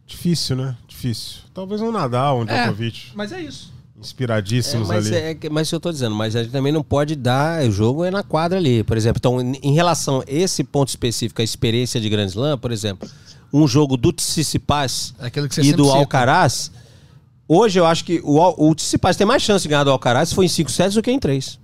[0.07, 0.75] Difícil, né?
[1.09, 1.41] Difícil.
[1.53, 3.11] Talvez um Nadal, um É, Djokovic.
[3.13, 3.71] mas é isso.
[3.95, 5.15] É, Inspiradíssimos mas, ali.
[5.15, 7.63] é, que- mas eu tô dizendo, mas a gente também não pode dar.
[7.63, 9.17] O jogo é na quadra ali, por exemplo.
[9.19, 13.07] Então, em relação a esse ponto específico, a experiência de Grand Slam, por exemplo,
[13.53, 15.95] um jogo do Tsitsipas É aquilo que você e do cita.
[15.97, 16.71] Alcaraz,
[17.47, 20.35] hoje eu acho que o, o Tsitsipas tem mais chance de ganhar do Alcaraz se
[20.35, 21.57] for em 5 sets do que em 3.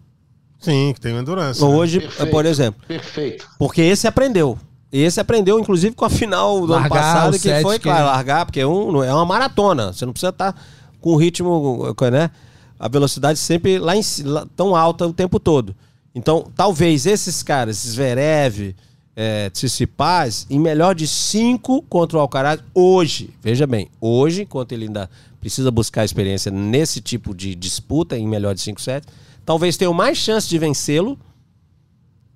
[0.60, 1.60] Sim, que tem endurance.
[1.60, 1.68] né?
[1.68, 2.30] Hoje, Perfeito.
[2.32, 2.82] por exemplo.
[2.88, 3.48] Perfeito.
[3.58, 4.58] Porque esse aprendeu.
[4.92, 8.06] Esse aprendeu, inclusive, com a final do ano Largar passado, o que foi, que claro,
[8.06, 9.94] largar, porque é, um, é uma maratona.
[9.94, 10.54] Você não precisa estar
[11.00, 12.30] com o ritmo, né?
[12.78, 15.74] A velocidade sempre lá, em, lá tão alta o tempo todo.
[16.14, 18.76] Então, talvez esses caras, esses Verev,
[19.16, 24.86] é, Tsitsipas, em melhor de cinco contra o Alcaraz, hoje, veja bem, hoje, enquanto ele
[24.86, 29.08] ainda precisa buscar experiência nesse tipo de disputa, em melhor de cinco sets,
[29.46, 31.18] talvez tenha mais chance de vencê-lo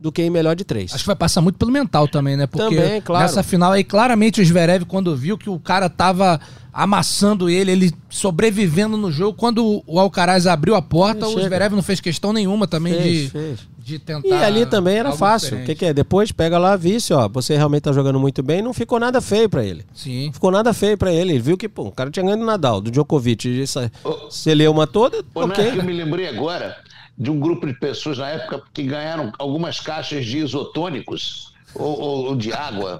[0.05, 0.93] do que em melhor de três.
[0.93, 2.45] Acho que vai passar muito pelo mental também, né?
[2.45, 3.23] Porque Também, claro.
[3.25, 6.39] nessa final aí, claramente o Zverev, quando viu que o cara tava
[6.71, 11.41] amassando ele, ele sobrevivendo no jogo, quando o Alcaraz abriu a porta, o.
[11.41, 13.59] Zverev não fez questão nenhuma também Fez, de, fez.
[13.79, 14.27] de tentar.
[14.27, 15.57] E ali também era fácil.
[15.57, 15.93] O que, que é?
[15.93, 17.27] Depois pega lá, vice, ó.
[17.29, 19.83] Você realmente tá jogando muito bem, não ficou nada feio pra ele.
[19.95, 20.29] Sim.
[20.31, 21.31] Ficou nada feio pra ele.
[21.31, 23.63] Ele viu que, pô, o cara tinha ganho do Nadal, do Djokovic.
[23.63, 23.91] Essa,
[24.29, 25.79] se leu uma toda, Ô, ok.
[25.79, 26.77] Eu me lembrei agora
[27.17, 32.25] de um grupo de pessoas na época que ganharam algumas caixas de isotônicos ou, ou-
[32.27, 32.97] ou de água.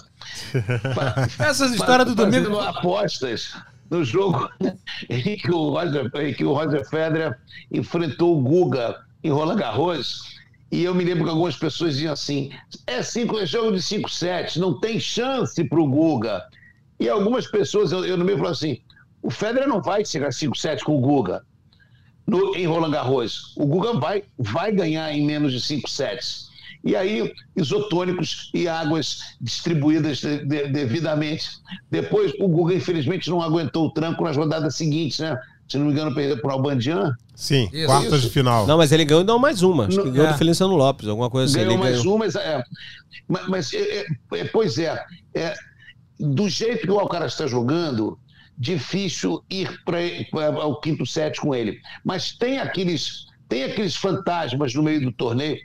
[1.39, 2.61] Essas histórias do Fazendo domingo.
[2.61, 3.53] apostas
[3.89, 4.49] no jogo
[5.09, 7.37] em que o Roger, em que o Roger Federer
[7.71, 10.35] enfrentou o Guga em Roland Garros.
[10.71, 12.51] E eu me lembro que algumas pessoas diziam assim:
[12.87, 16.43] é, cinco, é jogo de 5 sets, não tem chance para o Guga.
[16.99, 18.79] E algumas pessoas, eu, eu no meio, falo assim:
[19.21, 21.43] o Federer não vai chegar a 5 sets com o Guga
[22.27, 23.53] no, em Roland Garros.
[23.55, 26.45] O Guga vai, vai ganhar em menos de 5 sets.
[26.83, 31.49] E aí, isotônicos e águas distribuídas de- de- devidamente.
[31.89, 35.35] Depois, o Guga, infelizmente, não aguentou o tranco nas rodadas seguintes, né?
[35.67, 37.15] Se não me engano, perdeu para o Albandian.
[37.33, 38.21] Sim, Isso, quartas isso.
[38.21, 38.67] de final.
[38.67, 39.87] Não, mas ele ganhou e deu mais uma.
[39.87, 40.31] Acho que Não, ganhou é.
[40.33, 41.57] do Feliciano Lopes, alguma coisa assim.
[41.59, 42.15] ganhou Ele mais ganhou.
[42.15, 42.63] uma, mas, é,
[43.27, 44.05] mas, mas, é, é,
[44.35, 45.03] é, pois é,
[45.33, 45.55] é,
[46.19, 48.17] do jeito que o Alcaraz está jogando,
[48.57, 49.97] difícil ir para
[50.61, 51.79] ao quinto set com ele.
[52.03, 55.57] Mas tem aqueles, tem aqueles fantasmas no meio do torneio,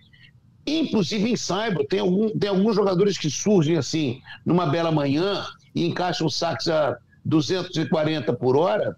[0.67, 5.87] inclusive em Saibro, tem, algum, tem alguns jogadores que surgem assim, numa bela manhã, e
[5.87, 8.97] encaixam saques a 240 por hora,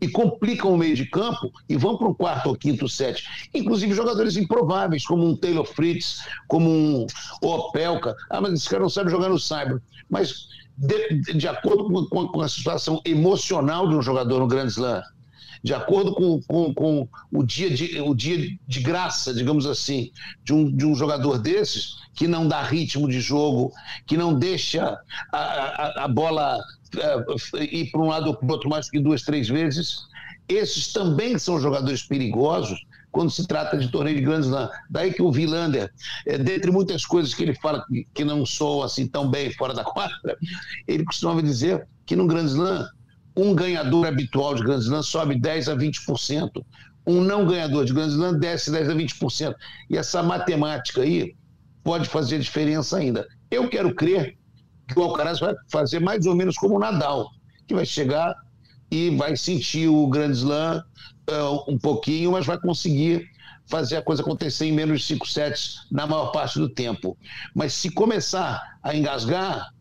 [0.00, 3.24] e complicam o meio de campo e vão para o quarto ou quinto set.
[3.54, 7.06] Inclusive jogadores improváveis, como um Taylor Fritz, como um
[7.40, 8.14] Opelka.
[8.28, 9.80] Ah, mas esse cara não sabe jogar no cyber.
[10.10, 14.66] Mas de, de- acordo com, com- com a situação emocional de um jogador no Grand
[14.66, 15.02] Slam,
[15.62, 20.10] de acordo com, com- com o, dia de, o dia de graça, digamos assim,
[20.42, 23.72] de um, de um jogador desses, que não dá ritmo de jogo,
[24.06, 24.98] que não deixa
[25.32, 26.58] a, a- a bola
[26.96, 29.98] eh, ir para um lado ou para o outro mais que duas, três vezes,
[30.48, 32.78] esses também são jogadores perigosos
[33.14, 34.68] quando se trata de torneio de Grand Slam.
[34.90, 35.88] Daí que o Vilander,
[36.26, 39.72] eh, dentre muitas coisas que ele fala que, que não soam assim tão bem fora
[39.72, 40.36] da quadra,
[40.88, 42.84] ele costumava dizer que no Grand Slam,
[43.36, 46.50] um ganhador habitual de Grand Slam sobe 10 a 20%.
[47.06, 49.54] Um não ganhador de Grand Slam desce 10 a 20%.
[49.90, 51.36] E essa matemática aí
[51.84, 53.24] pode fazer diferença ainda.
[53.48, 54.36] Eu quero crer
[54.88, 57.28] que o Alcaraz vai fazer mais ou menos como o Nadal,
[57.68, 58.34] que vai chegar
[58.90, 60.82] e vai sentir o Grand Slam
[61.26, 63.28] eh, um pouquinho, mas vai conseguir
[63.66, 67.16] fazer a coisa acontecer em menos de cinco sets na maior parte do tempo.
[67.54, 69.72] Mas se começar a engasgar,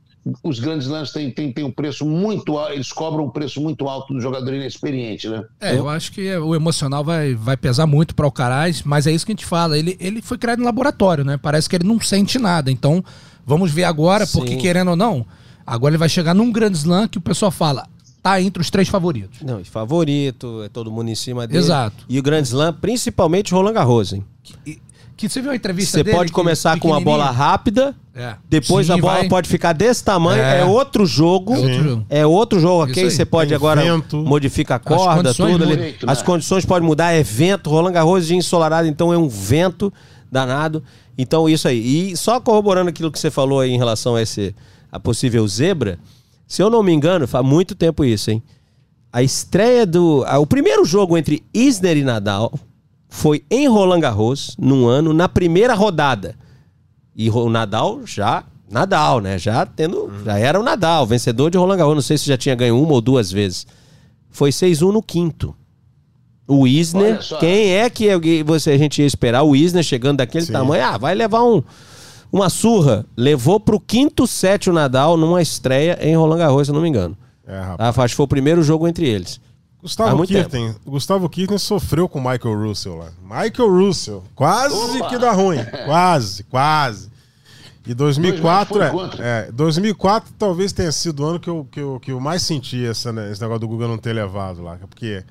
[0.42, 3.90] os grandes lãs têm, têm, têm um preço muito alto, eles cobram um preço muito
[3.90, 5.44] alto do jogador inexperiente, né?
[5.60, 9.12] É, eu acho que o emocional vai, vai pesar muito para o Alcaraz, mas é
[9.12, 9.78] isso que a gente fala.
[9.78, 11.38] Ele, ele foi criado em laboratório, né?
[11.38, 12.72] Parece que ele não sente nada.
[12.72, 13.04] Então,
[13.46, 14.40] vamos ver agora, Sim.
[14.40, 15.26] porque querendo ou não,
[15.68, 17.86] agora ele vai chegar num grande slam que o pessoal fala,
[18.24, 19.42] tá entre os três favoritos.
[19.42, 21.60] Não, favorito, é todo mundo em cima dele.
[21.60, 22.06] Exato.
[22.10, 24.24] E o Grand Slam, principalmente Roland Garros, hein?
[24.66, 24.80] E-
[25.16, 28.34] que você viu a entrevista Você pode que- começar com uma bola rápida, É.
[28.50, 29.28] depois Sim, a bola vai.
[29.30, 30.62] pode ficar desse tamanho, É.
[30.62, 31.54] é, outro jogo.
[31.54, 32.06] É outro jogo.
[32.10, 33.10] É outro jogo, ok?
[33.12, 34.18] Você pode Tem agora vento.
[34.18, 35.64] modifica a corda, condições tudo.
[35.66, 35.78] ali.
[35.78, 36.26] Muito, As né?
[36.26, 37.70] condições podem mudar, é vento.
[37.70, 39.94] Roland Garros dia ensolarado, então é um vento
[40.32, 40.84] danado.
[41.16, 42.12] Então, isso aí.
[42.12, 44.54] E só corroborando aquilo que você falou aí em relação a esse
[44.92, 46.00] a possível zebra,
[46.54, 48.44] se eu não me engano, faz muito tempo isso, hein?
[49.12, 50.24] A estreia do.
[50.28, 52.54] a- o primeiro jogo entre Isner e Nadal
[53.10, 56.36] foi em Roland Garros, num ano, na primeira rodada.
[57.16, 58.44] E o Nadal já.
[58.70, 59.38] Nadal, né?
[59.38, 60.12] Já tendo.
[60.26, 61.96] Já era o Nadal, vencedor de Roland Garros.
[61.96, 63.66] Não sei se já tinha ganho uma ou duas vezes.
[64.30, 65.56] Foi 6-1 no quinto.
[66.48, 69.44] O Isner, quem é que alguém- você, a gente ia esperar?
[69.44, 70.52] O Isner chegando daquele Sim.
[70.54, 71.64] tamanho, ah, vai levar um,
[72.34, 73.06] uma surra.
[73.16, 76.90] Levou pro quinto set o Nadal numa estreia em Roland Garros, se eu não me
[76.90, 77.16] engano.
[77.46, 77.98] É, rapaz.
[78.00, 79.40] Ah, acho que foi o primeiro jogo entre eles.
[79.80, 80.76] Gustavo Kirten.
[80.86, 83.12] Gustavo Kirten sofreu com o Michael Russell lá.
[83.22, 84.24] Michael Russell.
[84.34, 85.10] Quase Opa!
[85.10, 85.60] que dá ruim.
[85.86, 87.12] Quase, quase.
[87.86, 92.00] E 2004, Dois é, é, 2004 talvez tenha sido o ano que eu, que eu,
[92.00, 94.78] que eu mais senti essa, né, esse negócio do Guga não ter levado lá.
[94.90, 95.22] Porque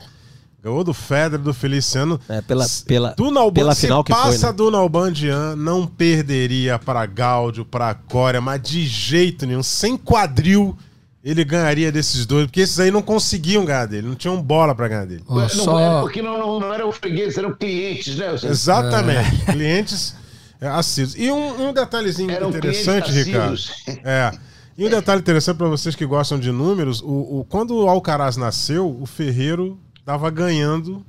[0.62, 2.20] ganhou do Federer, do Feliciano.
[2.28, 4.52] É, pela, pela, Do Nalban, pela se final que foi, passa né?
[4.52, 9.62] do Nalbandian, não perderia para Gáudio, para Corea, mas de jeito nenhum.
[9.62, 10.76] Sem quadril,
[11.24, 14.88] ele ganharia desses dois, porque esses aí não conseguiam ganhar dele, não tinham bola para
[14.88, 15.22] ganhar dele.
[15.26, 15.78] Ó, Não, só...
[15.80, 18.30] era, porque não, não, não eram fregueses, eram clientes, né?
[18.30, 19.44] Você- Exatamente.
[19.46, 20.14] Clientes
[20.60, 21.16] é, assíduos.
[21.16, 23.58] E um, um detalhezinho Eram interessante, Ricardo.
[24.04, 24.30] É.
[24.78, 28.36] E um detalhe interessante para vocês que gostam de números: o, o- quando o Alcaraz
[28.36, 31.04] nasceu, o Ferreiro estava ganhando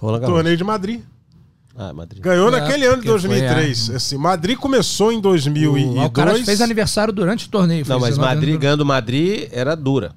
[0.00, 1.00] o torneio de Madrid.
[1.76, 2.22] Ah, Madrid.
[2.22, 3.90] Ganhou É, naquele ano de porque foi, 2003.
[3.90, 5.96] Assim, Madrid começou em O 2002.
[5.98, 7.84] Alcaraz fez aniversário durante o torneio.
[7.88, 10.14] Não, mas 19 Madrid ganhando Madrid era dura.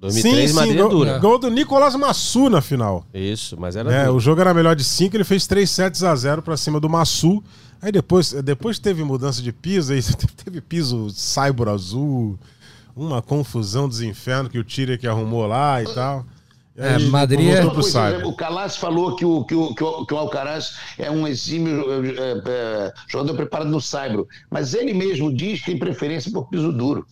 [0.00, 1.18] 2003 sim, Madrid sim, é gol, dura.
[1.18, 3.04] gol do Nicolás Massu na final.
[3.12, 4.12] Isso, mas era É, dura.
[4.14, 6.88] o jogo era melhor de 5, ele fez 3 sets a 0 pra cima do
[6.88, 7.42] Massu.
[7.82, 10.00] Aí depois, depois teve mudança de piso, aí
[10.44, 12.38] teve piso cyber azul,
[12.94, 16.24] uma confusão dos infernos que o Tire que arrumou lá e tal.
[16.78, 18.26] É, Madrid é- coisa, cyber.
[18.26, 21.84] o Calas falou que o, que, o, que, o, que o Alcaraz é um exímio
[21.90, 26.70] é, é, jogador preparado no saibro, mas ele mesmo diz que tem preferência por piso
[26.72, 27.06] duro.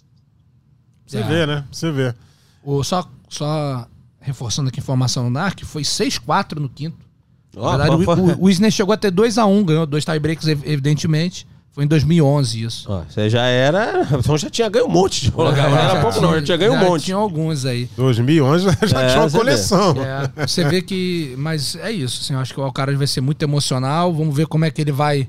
[1.06, 1.22] Você É.
[1.22, 1.64] vê, né?
[1.72, 2.14] Você vê.
[2.62, 3.86] O, só, só
[4.20, 6.98] reforçando aqui a informação do NARC, foi 6-4 no quinto.
[7.54, 8.10] Na verdade, o,
[8.40, 11.46] o, o Isner chegou a ter 2x1, ganhou dois tiebreaks, ev- evidentemente.
[11.74, 12.86] Foi em 2011 isso.
[12.88, 14.06] Ó, você já era.
[14.16, 15.56] Então já tinha ganho um monte de Garros.
[15.58, 16.34] Não era pouco, não.
[16.34, 17.04] Já tinha ganho um já monte.
[17.06, 17.88] Tinha alguns aí.
[17.96, 19.38] 2011 já É, tinha uma você vê.
[19.38, 19.94] coleção.
[20.36, 21.34] É, você vê que.
[21.36, 24.12] Mas é isso, assim, eu acho que o Alcaraz vai ser muito emocional.
[24.14, 25.28] Vamos ver como é que ele vai,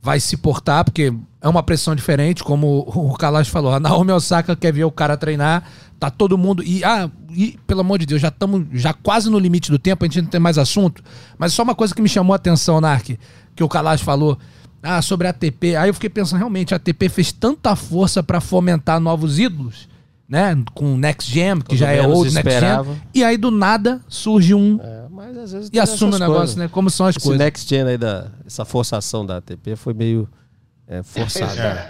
[0.00, 1.12] vai se portar, porque
[1.42, 3.72] é uma pressão diferente, como o Kalash falou.
[3.72, 5.64] A Naomi Osaka quer ver o cara treinar,
[5.98, 6.62] tá todo mundo.
[6.62, 10.04] E, ah, e pelo amor de Deus, já estamos já quase no limite do tempo,
[10.04, 11.02] a gente não tem mais assunto.
[11.36, 13.18] Mas só uma coisa que me chamou a atenção, Nark,
[13.56, 14.38] que o Kalash falou.
[14.82, 15.76] Ah, sobre a ATP.
[15.76, 19.88] Aí eu fiquei pensando, realmente, a ATP fez tanta força para fomentar novos ídolos,
[20.28, 20.56] né?
[20.74, 22.92] Com o Next Gen, que Quando já é old Next esperava.
[22.94, 23.02] Gen.
[23.14, 26.56] E aí, do nada, surge um É, mas às vezes e assume o negócio, coisas.
[26.56, 26.68] né?
[26.68, 27.38] Como são as Esse coisas.
[27.44, 30.26] next gen aí, da, essa forçação da ATP foi meio
[30.88, 31.86] é, forçada.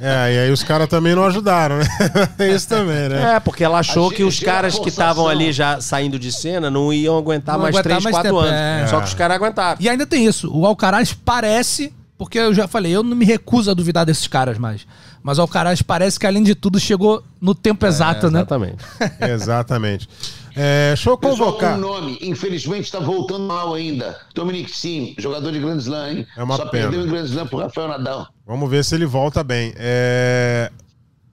[0.00, 1.84] É, e aí os caras também não ajudaram, né?
[2.54, 3.36] Isso também, né?
[3.36, 6.70] É, porque ela achou A que os caras que estavam ali já saindo de cena
[6.70, 8.52] não iam aguentar Não mais aguentar 3, mais 4 tempo, anos.
[8.52, 8.86] é.
[8.88, 9.78] Só que os caras aguentaram.
[9.80, 10.50] E ainda tem isso.
[10.54, 14.58] O Alcaraz parece, porque eu já falei, eu não me recuso a duvidar desses caras
[14.58, 14.86] mais.
[15.22, 18.40] Mas o Alcaraz parece que, além de tudo, chegou no tempo exato, né?
[18.40, 18.84] Exatamente.
[19.26, 20.08] Exatamente.
[20.54, 21.78] É, deixa eu Pessoal, convocar.
[21.78, 24.20] um nome, infelizmente está voltando mal ainda.
[24.34, 26.26] Dominic Sim, jogador de Grand Slam, hein?
[26.36, 26.90] É uma Só pena.
[26.90, 28.28] perdeu em Grand Slam pro Rafael Nadal.
[28.46, 29.72] Vamos ver se ele volta bem.
[29.76, 30.70] É,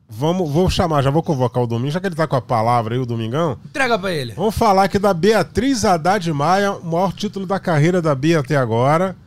[0.09, 2.95] Vamos, vou chamar, já vou convocar o Domingo, já que ele tá com a palavra
[2.95, 3.57] aí, o Domingão.
[3.65, 4.31] Entrega pra ele.
[4.35, 8.55] Vamos falar aqui da Beatriz Haddad Maia, o maior título da carreira da Bia até
[8.55, 9.17] agora.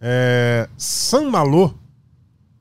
[0.00, 1.78] É, Saint-Malo,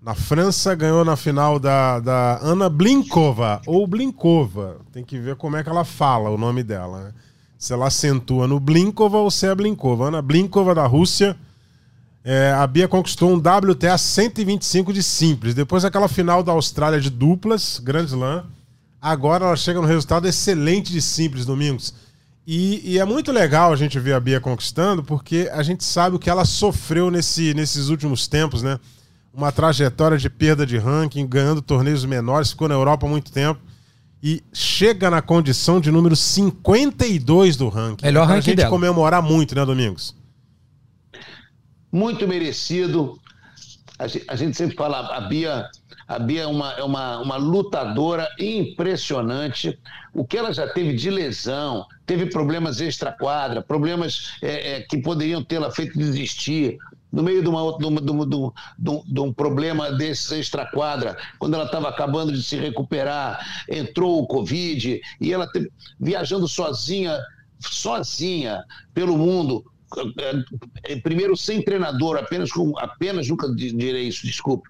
[0.02, 4.78] na França, ganhou na final da, da Ana Blinkova, ou Blinkova.
[4.92, 7.06] Tem que ver como é que ela fala o nome dela.
[7.06, 7.14] né?
[7.58, 10.08] Se ela acentua no Blinkova ou se é Blinkova.
[10.08, 11.36] Ana Blinkova, da Rússia.
[12.24, 15.54] É, a Bia conquistou um WTA 125 de simples.
[15.54, 18.46] Depois daquela final da Austrália de duplas, Grand Slam.
[19.02, 21.94] Agora ela chega no resultado excelente de simples, Domingos.
[22.52, 26.16] E, e é muito legal a gente ver a Bia conquistando, porque a gente sabe
[26.16, 28.80] o que ela sofreu nesse, nesses últimos tempos, né?
[29.32, 33.62] Uma trajetória de perda de ranking, ganhando torneios menores, ficou na Europa há muito tempo.
[34.24, 38.04] E chega na condição de número 52 do ranking.
[38.04, 38.70] Melhor Pra ranking gente dela.
[38.72, 40.16] comemorar muito, né, Domingos?
[41.92, 43.20] muito merecido.
[43.98, 45.68] A ge- a gente sempre fala, a Bia,
[46.10, 49.80] a Bia é, uma, é uma, uma lutadora impressionante.
[50.12, 55.44] O que ela já teve de lesão, teve problemas extra-quadra, problemas é, é, que poderiam
[55.44, 56.80] tê-la feito desistir.
[57.12, 58.54] No meio de, uma, de, uma- de, uma-
[59.08, 63.40] de um- problema desses extra-quadra, quando ela estava acabando de se recuperar,
[63.70, 67.20] entrou o Covid e ela teve- viajando sozinha,
[67.60, 68.64] sozinha
[68.96, 69.64] pelo mundo,
[70.88, 74.68] é, primeiro sem treinador, apenas com apenas nunca di- direi isso, desculpe.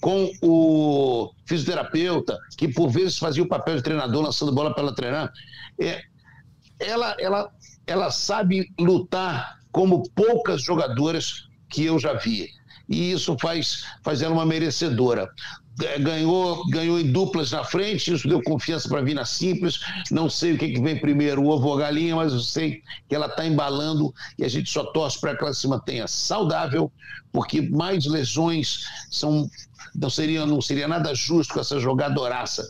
[0.00, 4.94] Com o fisioterapeuta, que por vezes fazia o papel de treinador, lançando bola para ela
[4.94, 5.32] treinar.
[5.80, 6.02] É,
[6.78, 7.50] ela, ela,
[7.86, 12.48] ela sabe lutar como poucas jogadoras que eu já vi.
[12.88, 15.28] E isso faz, faz ela uma merecedora.
[15.82, 19.78] é, ganhou, ganhou em duplas na frente, isso deu confiança para vir na simples.
[20.10, 22.82] Não sei o que, que vem primeiro, o ovo ou a galinha, mas eu sei
[23.08, 26.90] que ela está embalando e a gente só torce para que ela se mantenha saudável,
[27.30, 29.48] porque mais lesões são
[29.94, 32.66] não seria, não seria nada justo com essa jogadoraça.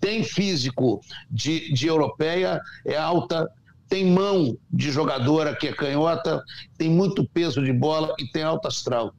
[0.00, 1.00] Tem físico
[1.30, 3.48] de, de europeia, é alta,
[3.88, 6.42] tem mão de jogadora que é canhota,
[6.76, 9.14] tem muito peso de bola e tem alta astral.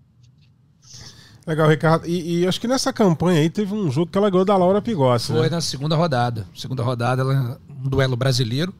[1.45, 2.07] Legal, Ricardo.
[2.07, 4.81] E, e, acho que nessa campanha aí teve um jogo que ela ganhou da Laura
[4.81, 5.27] Pigossi.
[5.27, 5.49] Foi né?
[5.49, 6.47] na segunda rodada.
[6.55, 8.73] Segunda rodada, ela, um duelo brasileiro.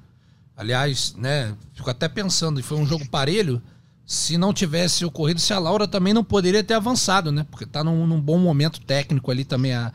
[0.55, 3.61] Aliás, né, fico até pensando, foi um jogo parelho.
[4.06, 7.45] Se não tivesse ocorrido, se a Laura também não poderia ter avançado, né?
[7.49, 9.91] Porque tá num, num bom momento técnico ali também a,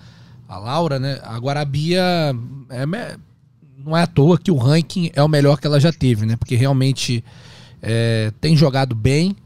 [0.48, 1.20] a Laura, né?
[1.24, 2.34] Agora a Bia
[2.70, 2.86] é,
[3.76, 6.36] não é à toa que o ranking é o melhor que ela já teve, né?
[6.36, 7.22] Porque realmente
[7.82, 9.36] é, tem jogado bem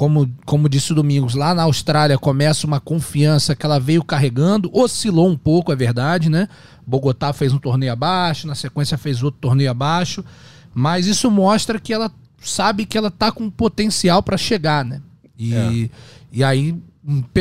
[0.00, 4.70] como, como disse o Domingos, lá na Austrália começa uma confiança que ela veio carregando,
[4.72, 6.48] oscilou um pouco, é verdade, né?
[6.86, 10.24] Bogotá fez um torneio abaixo, na sequência fez outro torneio abaixo,
[10.72, 15.00] mas isso mostra que ela sabe que ela tá com potencial para chegar, né?
[15.38, 15.90] E, é.
[16.32, 16.76] e aí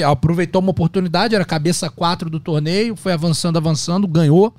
[0.05, 4.53] aproveitou uma oportunidade, era cabeça 4 do torneio, foi avançando, avançando, ganhou,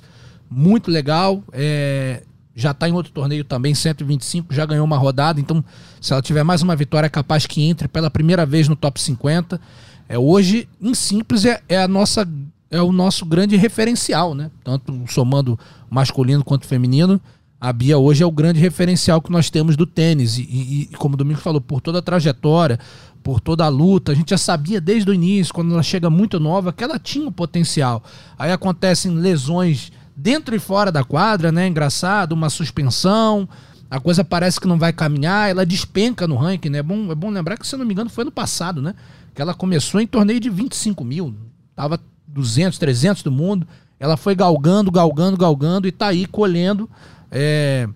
[0.50, 1.42] muito legal.
[1.52, 2.22] É,
[2.54, 5.40] já está em outro torneio também, 125, já ganhou uma rodada.
[5.40, 5.64] Então,
[6.00, 9.00] se ela tiver mais uma vitória, é capaz que entre pela primeira vez no top
[9.00, 9.60] 50.
[10.08, 12.28] É, hoje, em simples, é, é a nossa
[12.70, 14.48] é o nosso grande referencial, né?
[14.62, 15.58] Tanto somando
[15.90, 17.20] masculino quanto feminino.
[17.60, 20.38] A Bia hoje é o grande referencial que nós temos do tênis.
[20.38, 22.78] E, e, e, como o Domingo falou, por toda a trajetória,
[23.22, 26.40] por toda a luta, a gente já sabia desde o início, quando ela chega muito
[26.40, 28.02] nova, que ela tinha o potencial.
[28.38, 31.66] Aí acontecem lesões dentro e fora da quadra, né?
[31.66, 33.46] Engraçado, uma suspensão,
[33.90, 36.78] a coisa parece que não vai caminhar, ela despenca no ranking, né?
[36.78, 38.94] É bom, é bom lembrar que, se não me engano, foi ano passado, né?
[39.34, 41.34] Que ela começou em torneio de 25 mil,
[41.76, 46.88] tava 200, 300 do mundo, ela foi galgando, galgando, galgando e tá aí colhendo
[47.30, 47.88] é,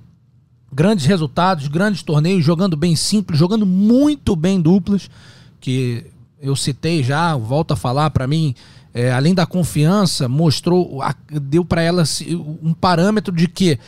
[0.73, 5.09] grandes resultados, grandes torneios, jogando bem simples, jogando muito bem duplas,
[5.61, 6.07] que
[6.41, 8.55] eu citei já, volta a falar para mim,
[8.93, 12.05] é, além da confiança, mostrou, deu para ela
[12.63, 13.79] um parâmetro de que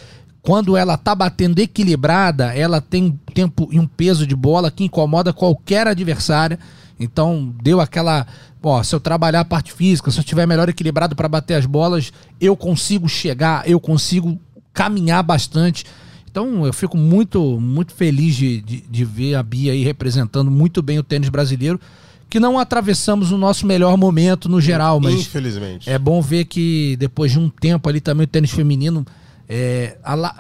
[0.42, 4.84] quando ela tá batendo equilibrada, ela tem um tempo e um peso de bola que
[4.84, 6.57] incomoda qualquer adversária.
[7.01, 8.26] Então, deu aquela.
[8.62, 11.66] Ó, se eu trabalhar a parte física, se eu estiver melhor equilibrado para bater as
[11.66, 14.40] bolas, eu consigo chegar, eu consigo
[14.77, 15.87] caminhar bastante.
[16.31, 20.83] Então, eu fico muito, muito feliz de, de, de ver a Bia aí representando muito
[20.83, 21.81] bem o tênis brasileiro
[22.29, 26.97] que não atravessamos o nosso melhor momento no geral, mas infelizmente é bom ver que
[26.99, 29.07] depois de um tempo ali também o tênis feminino
[29.49, 30.35] é, ala...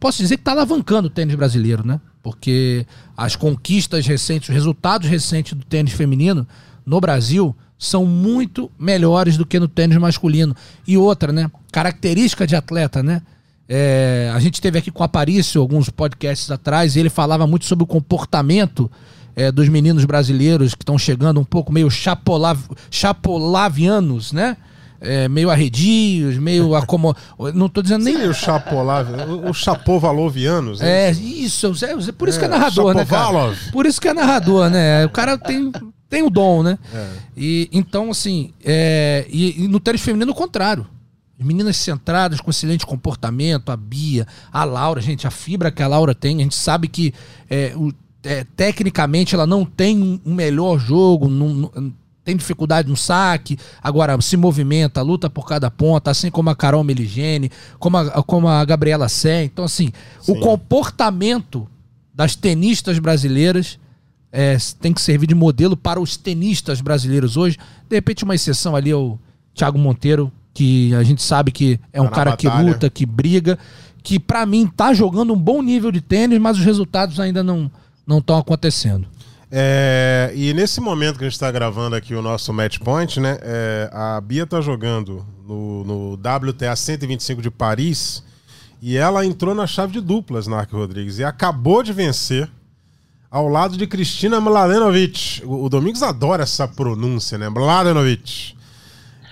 [0.00, 2.00] posso dizer que está alavancando o tênis brasileiro, né?
[2.22, 6.48] Porque as conquistas recentes, os resultados recentes do tênis feminino
[6.86, 10.56] no Brasil são muito melhores do que no tênis masculino.
[10.86, 11.50] E outra, né?
[11.70, 13.20] Característica de atleta, né?
[13.72, 17.66] É, a gente teve aqui com o Aparício alguns podcasts atrás e ele falava muito
[17.66, 18.90] sobre o comportamento
[19.36, 22.58] é, dos meninos brasileiros que estão chegando um pouco meio chapolav,
[22.90, 24.56] chapolavianos, né?
[25.00, 27.14] É, meio arredios, meio acomo...
[27.54, 28.28] Não estou dizendo nem.
[28.28, 29.06] o chapolav,
[29.48, 30.80] o chapovalovianos.
[30.80, 33.04] É, é isso, é, por isso é, que é narrador, né?
[33.04, 33.54] Cara?
[33.70, 35.06] Por isso que é narrador, né?
[35.06, 35.70] O cara tem,
[36.08, 36.76] tem o dom, né?
[36.92, 37.06] É.
[37.36, 40.88] E, então, assim, é, e, e no tênis feminino, o contrário.
[41.40, 46.14] Meninas centradas, com excelente comportamento, a Bia, a Laura, gente, a fibra que a Laura
[46.14, 47.14] tem, a gente sabe que
[47.48, 52.96] é, o, é, tecnicamente ela não tem um melhor jogo, não, não, tem dificuldade no
[52.96, 58.22] saque, agora se movimenta, luta por cada ponta, assim como a Carol Meligene, como a,
[58.22, 59.44] como a Gabriela Sé.
[59.44, 60.32] Então, assim, Sim.
[60.32, 61.66] o comportamento
[62.14, 63.78] das tenistas brasileiras
[64.30, 67.58] é, tem que servir de modelo para os tenistas brasileiros hoje.
[67.88, 69.18] De repente, uma exceção ali é o
[69.54, 72.64] Thiago Monteiro, que a gente sabe que é um tá cara batalha.
[72.64, 73.58] que luta, que briga,
[74.02, 77.70] que para mim tá jogando um bom nível de tênis, mas os resultados ainda não
[78.06, 79.06] não estão acontecendo.
[79.52, 83.38] É, e nesse momento que a gente está gravando aqui o nosso match point, né?
[83.42, 88.22] É, a Bia tá jogando no, no, WTA 125 de Paris
[88.80, 92.48] e ela entrou na chave de duplas, Narco Rodrigues, e acabou de vencer
[93.28, 95.42] ao lado de Cristina Mladenovic.
[95.44, 97.48] O, o Domingos adora essa pronúncia, né?
[97.48, 98.54] Mladenovic.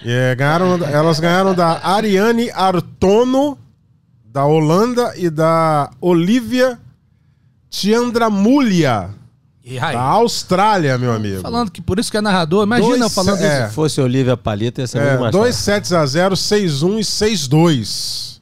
[0.05, 3.59] É, ganharam, elas ganharam da Ariane Artono,
[4.24, 6.78] da Holanda, e da Olivia
[7.70, 9.11] Tiandramulha.
[9.76, 11.42] Da Austrália, meu amigo.
[11.42, 13.68] Falando que por isso que é narrador, imagina dois, falando é, isso.
[13.68, 17.03] Se fosse Olivia Palita, ia ser é, muito mais 2 sets a 0, 6-1 e
[17.03, 18.38] 6-2.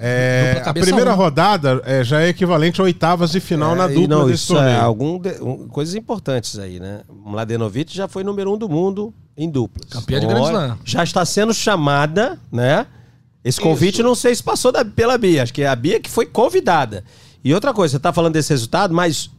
[0.00, 1.16] É, a primeira um.
[1.16, 4.44] rodada é, já é equivalente a oitavas de final na É, e dupla não, desse
[4.44, 4.80] isso é torneio.
[4.80, 7.00] algum de- um- coisas importantes aí, né?
[7.08, 9.90] O Mladenovic já foi número um do mundo em duplas.
[9.90, 10.78] Campeã de Grand olha, Slam.
[10.84, 12.86] Já está sendo chamada, né?
[13.44, 14.02] Esse convite Isso.
[14.04, 17.02] não sei se passou da- pela Bia, acho que é a Bia que foi convidada.
[17.42, 19.30] E outra coisa, você tá falando desse resultado, mas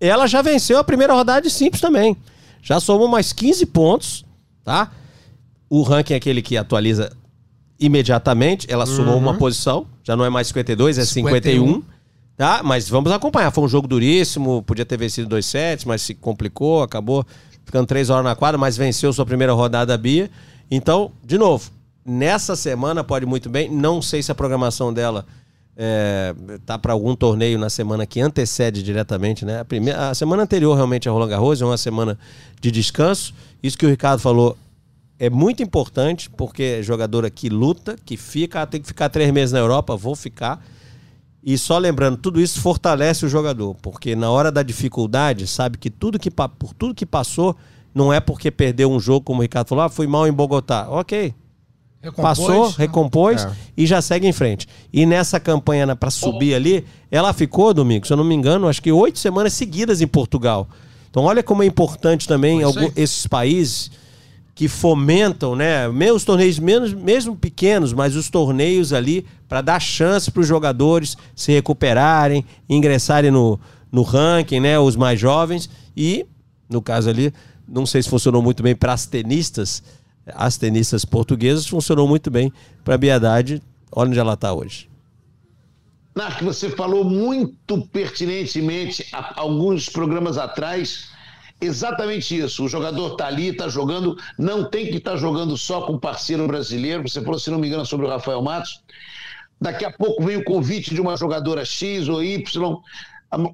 [0.00, 2.16] ela já venceu a primeira rodada de simples também.
[2.62, 4.24] Já somou mais 15 pontos,
[4.64, 4.90] tá?
[5.68, 7.12] O ranking é aquele que atualiza
[7.78, 11.66] imediatamente, ela somou uma posição, já não é mais 52, é 51.
[11.66, 11.82] 51.
[12.36, 12.62] Tá?
[12.62, 13.50] Mas vamos acompanhar.
[13.50, 17.26] Foi um jogo duríssimo, podia ter vencido 2 sets, mas se complicou, acabou
[17.64, 20.30] ficando três horas na quadra, mas venceu sua primeira rodada a Bia.
[20.70, 21.70] Então, de novo,
[22.04, 23.68] nessa semana pode muito bem.
[23.68, 25.26] Não sei se a programação dela
[25.76, 29.60] é, tá para algum torneio na semana que antecede diretamente, né?
[29.60, 32.18] A, primeira, a semana anterior realmente a Roland Garros é uma semana
[32.60, 33.34] de descanso.
[33.62, 34.56] Isso que o Ricardo falou
[35.18, 39.30] é muito importante, porque é jogadora que luta, que fica, ah, tem que ficar três
[39.32, 40.64] meses na Europa, vou ficar.
[41.42, 45.88] E só lembrando, tudo isso fortalece o jogador, porque na hora da dificuldade, sabe que
[45.90, 47.56] tudo que por tudo que passou,
[47.94, 50.86] não é porque perdeu um jogo, como o Ricardo falou, ah, fui mal em Bogotá.
[50.90, 51.34] Ok,
[52.00, 52.74] Recompôs, passou, né?
[52.78, 53.52] recompôs É.
[53.76, 54.68] e já segue em frente.
[54.92, 58.80] E nessa campanha para subir ali, ela ficou, domingo, se eu não me engano, acho
[58.82, 60.68] que oito semanas seguidas em Portugal.
[61.10, 63.90] Então olha como é importante também algum- esses países
[64.58, 65.86] que fomentam, né?
[65.86, 71.16] Meus torneios menos, mesmo pequenos, mas os torneios ali para dar chance para os jogadores
[71.32, 73.60] se recuperarem, ingressarem no,
[73.92, 74.76] no ranking, né?
[74.76, 76.26] Os mais jovens e,
[76.68, 77.32] no caso ali,
[77.68, 79.80] não sei se funcionou muito bem para as tenistas,
[80.26, 82.52] as tenistas portuguesas funcionou muito bem
[82.84, 83.62] para a Biedade.
[83.92, 84.90] Olha onde ela está hoje.
[86.16, 89.06] Narc, você falou muito pertinentemente
[89.36, 91.16] alguns programas atrás
[91.60, 92.64] exatamente isso.
[92.64, 97.08] O jogador está ali, está jogando, não tem que estar jogando só com parceiro brasileiro.
[97.08, 98.82] Você falou, se não me engano, sobre o Rafael Matos.
[99.60, 102.76] Daqui a pouco vem o convite de uma jogadora X ou Y.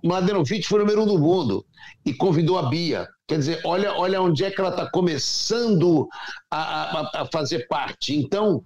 [0.04, 1.64] Mladenovic foi número um do mundo
[2.04, 3.08] e convidou a Bia.
[3.26, 6.06] Quer dizer, olha, olha onde é que ela está começando
[6.50, 8.14] a, a- a fazer parte.
[8.14, 8.62] Então,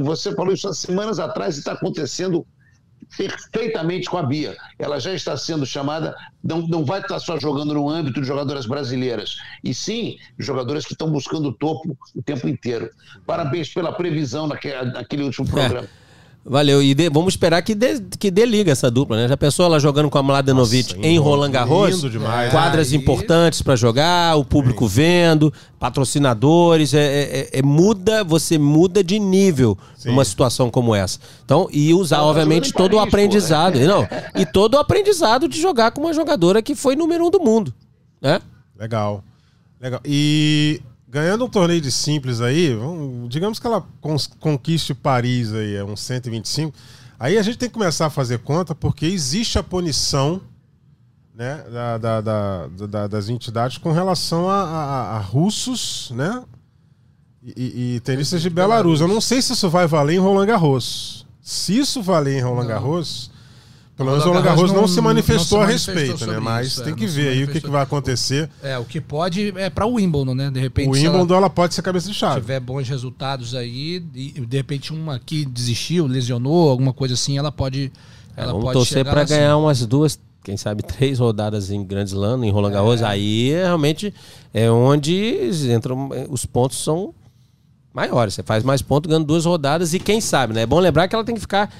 [0.00, 2.44] você falou isso há semanas atrás e está acontecendo
[3.16, 4.56] perfeitamente com a Bia.
[4.78, 8.66] Ela já está sendo chamada, não, não vai estar só jogando no âmbito de jogadoras
[8.66, 12.90] brasileiras, e sim jogadoras que estão buscando o topo o tempo inteiro.
[13.26, 15.88] Parabéns pela previsão naquele, naquele último programa.
[16.46, 16.82] Valeu.
[16.82, 19.26] E dê- vamos esperar que dê, que dê liga essa dupla, né?
[19.28, 22.02] Já pensou ela jogando com a Mladenovic Nossa, em Roland Garros?
[22.02, 22.50] demais.
[22.50, 26.92] Quadras Aí- importantes para jogar, o público vendo, patrocinadores.
[26.92, 31.18] É, é- é- é muda, você muda de nível numa situação como essa.
[31.44, 33.78] Então, e usar, Ela obviamente, todo o pô, aprendizado.
[33.80, 37.30] E Não, e todo o aprendizado de jogar com uma jogadora que foi número um
[37.30, 37.72] do mundo.
[38.20, 38.40] Né?
[38.78, 39.24] Legal.
[39.80, 40.00] Legal.
[40.04, 40.80] E
[41.14, 43.86] ganhando um torneio de simples aí, vamos- digamos que ela
[44.40, 46.74] conquiste Paris aí, é uns 125.
[47.20, 50.40] Aí a gente tem que começar a fazer conta, porque existe a punição
[51.32, 56.42] né, da, da- da- da- das entidades com relação a, a- a russos, né?
[57.42, 59.00] E, e- e tenistas de Belarus.
[59.00, 61.24] Eu não sei se isso vai valer em Roland Garros.
[61.40, 63.30] Se isso valer em Roland Garros,
[63.96, 66.26] pelo menos Roland Roland Garros Garros não, não- se não manifestou se a manifestou respeito,
[66.26, 66.38] né?
[66.40, 68.50] Mas isso, tem é, que não se ver aí o que, que vai acontecer.
[68.62, 70.50] É, o que pode é pra Wimbledon, né?
[70.50, 72.40] De repente, O se ela Wimbledon ela pode ser cabeça de chave.
[72.40, 77.52] tiver bons resultados aí, e de repente uma que desistiu, lesionou, alguma coisa assim, ela
[77.52, 77.92] pode.
[78.36, 79.34] Ela É, Vamos pode torcer para assim.
[79.34, 83.00] ganhar umas duas, quem sabe três rodadas em Grand Slam, em Roland Garros.
[83.00, 84.12] Aí é realmente
[84.52, 87.14] é onde entram os pontos são
[87.94, 88.34] maiores.
[88.34, 90.62] Você faz mais pontos ganhando duas rodadas e quem sabe, né?
[90.62, 91.72] É bom lembrar que ela tem que ficar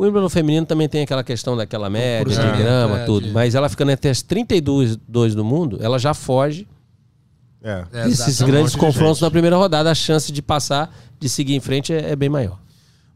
[0.00, 3.26] o Wimbledon feminino também tem aquela questão daquela média, de grama, é, tudo.
[3.26, 6.66] de- Mas ela ficando entre as 32 dois do mundo, ela já foge
[7.62, 7.84] É.
[7.92, 8.52] É, desses exatamente.
[8.56, 9.90] grandes Um confrontos na primeira rodada.
[9.90, 12.58] A chance de passar, de seguir em frente é, é bem maior.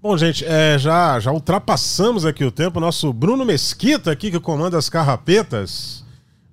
[0.03, 2.79] Bom, gente, é, já, já ultrapassamos aqui o tempo.
[2.79, 6.05] Nosso Bruno Mesquita aqui, que comanda as carrapetas,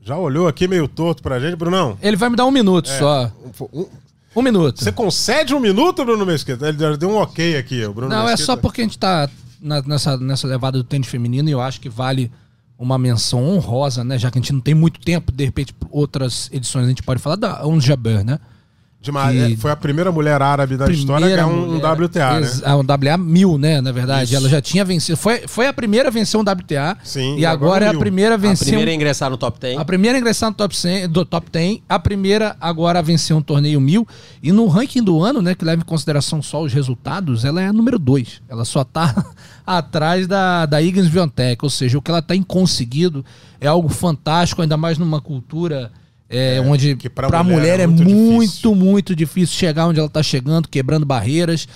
[0.02, 1.58] já olhou aqui meio torto pra gente.
[1.58, 3.30] Brunão, Ele vai me dar um minuto só.
[3.74, 3.88] um-
[4.34, 4.82] Um minuto.
[4.82, 6.70] você concede um minuto, Bruno Mesquita?
[6.70, 8.46] Ele já deu um ok aqui, o Bruno Não, é Mesquita.
[8.46, 9.30] só porque a gente tá
[9.62, 12.32] na- nessa, nessa levada do tênis feminino e eu acho que vale
[12.78, 14.18] uma menção honrosa, né?
[14.18, 17.22] Já que a gente não tem muito tempo, de repente, outras edições a gente pode
[17.22, 18.24] falar da Ons Jabeur,
[19.02, 19.04] né?
[19.04, 21.92] Demais, que- é, foi a primeira mulher árabe da história a ganhar um, um mulher-
[21.94, 22.40] WTA, né?
[22.42, 23.82] Ex- ah, Um WTA mil, né?
[23.82, 24.36] Na verdade, Isso.
[24.36, 25.18] ela já tinha vencido.
[25.18, 26.96] Foi, foi a primeira a vencer um WTA.
[27.04, 28.68] Sim, E agora agora é a primeira a A vencer.
[28.68, 29.78] primeira um- a ingressar no top 10.
[29.80, 33.36] a primeira a ingressar no top 100, do top 10, a primeira agora a vencer
[33.36, 34.08] um torneio mil.
[34.44, 37.68] E no ranking do ano, né, que leva em consideração só os resultados, ela é
[37.68, 38.42] a número 2.
[38.48, 39.26] Ela só tá
[39.66, 41.58] atrás da, da Higgins Viontech.
[41.64, 43.26] Ou seja, o que ela tem conseguido
[43.60, 45.92] é algo fantástico, ainda mais numa cultura
[46.32, 48.76] é, onde que pra para a mulher mulher, é é muito muito, difícil.
[48.76, 51.68] muito difícil chegar onde ela está chegando, quebrando barreiras,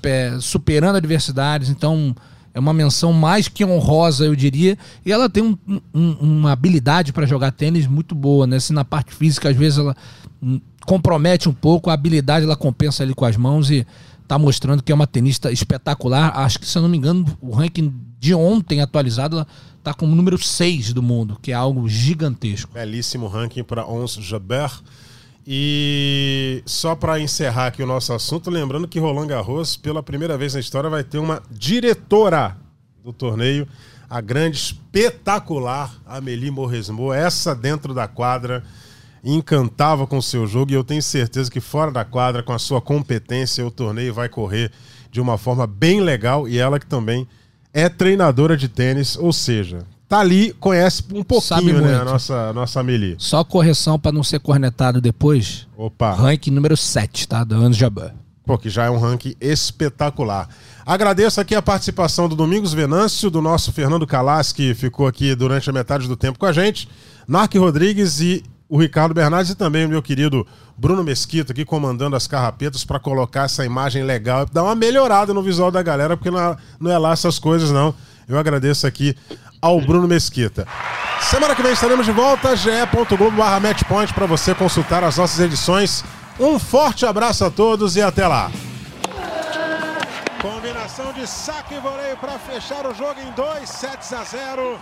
[0.00, 1.68] pé- superando adversidades.
[1.68, 2.14] Então,
[2.54, 4.78] é uma menção mais que honrosa, eu diria.
[5.04, 5.58] E ela tem um,
[5.92, 8.60] um, uma habilidade para jogar tênis muito boa, né?
[8.60, 9.96] Se na parte física, às vezes, ela
[10.40, 13.84] hum, compromete um pouco, a habilidade ela compensa ali com as mãos e
[14.28, 16.32] tá mostrando que é uma tenista espetacular.
[16.38, 19.46] Acho que, se eu não me engano, o ranking de ontem atualizado, ela
[19.84, 22.72] tá com o número 6 do mundo, que é algo gigantesco.
[22.72, 24.82] Belíssimo ranking para Ons Jabeur.
[25.46, 30.54] E só para encerrar aqui o nosso assunto, lembrando que Roland Garros, pela primeira vez
[30.54, 32.56] na história, vai ter uma diretora
[33.04, 33.68] do torneio,
[34.08, 37.12] a grande, espetacular Amélie Mauresmo.
[37.12, 38.64] Essa dentro da quadra
[39.22, 42.58] encantava com o seu jogo e eu tenho certeza que fora da quadra, com a
[42.58, 44.72] sua competência, o torneio vai correr
[45.10, 47.28] de uma forma bem legal e ela que também
[47.74, 52.80] é treinadora de tênis, ou seja, tá ali, conhece um pouquinho, né, a nossa, nossa
[52.80, 53.16] Amelie.
[53.18, 55.66] Só correção para não ser cornetado depois.
[55.76, 56.14] Opa.
[56.14, 57.42] Ranking número 7, tá?
[57.42, 58.14] Do Anos Jabbar.
[58.46, 60.48] Pô, que já é um ranking espetacular.
[60.86, 65.68] Agradeço aqui a participação do Domingos Venâncio, do nosso Fernando Calas, que ficou aqui durante
[65.68, 66.88] a metade do tempo com a gente,
[67.26, 70.46] Narc Rodrigues e o Ricardo Bernardes e também o meu querido
[70.76, 75.42] Bruno Mesquita aqui comandando as carrapetas para colocar essa imagem legal, dar uma melhorada no
[75.42, 77.94] visual da galera, porque não é, não é lá essas coisas não.
[78.26, 79.14] Eu agradeço aqui
[79.60, 80.66] ao Bruno Mesquita.
[81.20, 86.04] Semana que vem estaremos de volta, ge.globo barra matchpoint para você consultar as nossas edições.
[86.38, 88.50] Um forte abraço a todos e até lá.
[90.40, 94.78] Combinação de saque e voleio para fechar o jogo em 2 sets a 0.